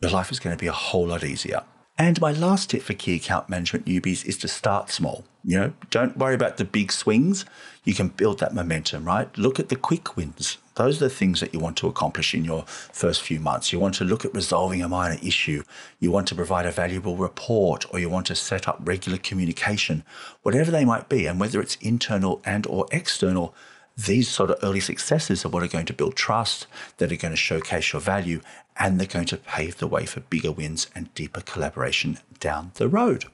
Your 0.00 0.12
life 0.12 0.30
is 0.30 0.38
going 0.38 0.56
to 0.56 0.60
be 0.60 0.68
a 0.68 0.72
whole 0.72 1.08
lot 1.08 1.24
easier. 1.24 1.64
And 1.98 2.20
my 2.20 2.30
last 2.30 2.70
tip 2.70 2.82
for 2.82 2.94
key 2.94 3.16
account 3.16 3.48
management 3.48 3.86
newbies 3.86 4.24
is 4.24 4.38
to 4.38 4.46
start 4.46 4.88
small. 4.88 5.24
You 5.42 5.58
know, 5.58 5.72
don't 5.90 6.16
worry 6.16 6.36
about 6.36 6.58
the 6.58 6.64
big 6.64 6.92
swings. 6.92 7.44
You 7.82 7.94
can 7.94 8.06
build 8.06 8.38
that 8.38 8.54
momentum, 8.54 9.04
right? 9.04 9.36
Look 9.36 9.58
at 9.58 9.68
the 9.68 9.74
quick 9.74 10.16
wins. 10.16 10.58
Those 10.78 11.02
are 11.02 11.08
the 11.08 11.14
things 11.14 11.40
that 11.40 11.52
you 11.52 11.58
want 11.58 11.76
to 11.78 11.88
accomplish 11.88 12.34
in 12.34 12.44
your 12.44 12.62
first 12.66 13.22
few 13.22 13.40
months. 13.40 13.72
You 13.72 13.80
want 13.80 13.96
to 13.96 14.04
look 14.04 14.24
at 14.24 14.32
resolving 14.32 14.80
a 14.80 14.88
minor 14.88 15.18
issue. 15.20 15.64
You 15.98 16.12
want 16.12 16.28
to 16.28 16.36
provide 16.36 16.66
a 16.66 16.70
valuable 16.70 17.16
report 17.16 17.84
or 17.92 17.98
you 17.98 18.08
want 18.08 18.26
to 18.26 18.36
set 18.36 18.68
up 18.68 18.78
regular 18.84 19.18
communication, 19.18 20.04
whatever 20.42 20.70
they 20.70 20.84
might 20.84 21.08
be. 21.08 21.26
And 21.26 21.40
whether 21.40 21.60
it's 21.60 21.74
internal 21.80 22.40
and 22.44 22.64
or 22.68 22.86
external, 22.92 23.56
these 23.96 24.28
sort 24.28 24.52
of 24.52 24.58
early 24.62 24.78
successes 24.78 25.44
are 25.44 25.48
what 25.48 25.64
are 25.64 25.66
going 25.66 25.86
to 25.86 25.92
build 25.92 26.14
trust, 26.14 26.68
that 26.98 27.10
are 27.10 27.16
going 27.16 27.32
to 27.32 27.36
showcase 27.36 27.92
your 27.92 28.00
value, 28.00 28.40
and 28.76 29.00
they're 29.00 29.08
going 29.08 29.26
to 29.26 29.36
pave 29.36 29.78
the 29.78 29.88
way 29.88 30.06
for 30.06 30.20
bigger 30.20 30.52
wins 30.52 30.86
and 30.94 31.12
deeper 31.14 31.40
collaboration 31.40 32.20
down 32.38 32.70
the 32.74 32.86
road. 32.86 33.24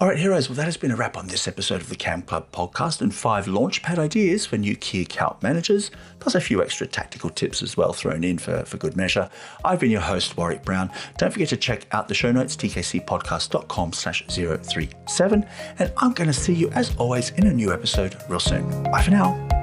All 0.00 0.08
right, 0.08 0.16
heroes, 0.16 0.48
well, 0.48 0.56
that 0.56 0.64
has 0.64 0.78
been 0.78 0.92
a 0.92 0.96
wrap 0.96 1.18
on 1.18 1.26
this 1.26 1.46
episode 1.46 1.82
of 1.82 1.90
the 1.90 1.94
KAM 1.94 2.22
Club 2.22 2.50
podcast 2.52 3.02
and 3.02 3.14
five 3.14 3.44
launchpad 3.44 3.98
ideas 3.98 4.46
for 4.46 4.56
new 4.56 4.74
key 4.74 5.02
account 5.02 5.42
managers, 5.42 5.90
plus 6.20 6.34
a 6.34 6.40
few 6.40 6.62
extra 6.62 6.86
tactical 6.86 7.28
tips 7.28 7.62
as 7.62 7.76
well 7.76 7.92
thrown 7.92 8.24
in 8.24 8.38
for, 8.38 8.64
for 8.64 8.78
good 8.78 8.96
measure. 8.96 9.28
I've 9.62 9.78
been 9.78 9.90
your 9.90 10.00
host, 10.00 10.38
Warwick 10.38 10.64
Brown. 10.64 10.90
Don't 11.18 11.30
forget 11.30 11.50
to 11.50 11.58
check 11.58 11.86
out 11.92 12.08
the 12.08 12.14
show 12.14 12.32
notes, 12.32 12.56
tkcpodcast.com 12.56 13.92
slash 13.92 14.24
037, 14.26 15.46
and 15.78 15.92
I'm 15.98 16.14
going 16.14 16.28
to 16.28 16.32
see 16.32 16.54
you 16.54 16.70
as 16.70 16.96
always 16.96 17.28
in 17.32 17.46
a 17.46 17.52
new 17.52 17.70
episode 17.70 18.16
real 18.30 18.40
soon. 18.40 18.82
Bye 18.84 19.02
for 19.02 19.10
now. 19.10 19.59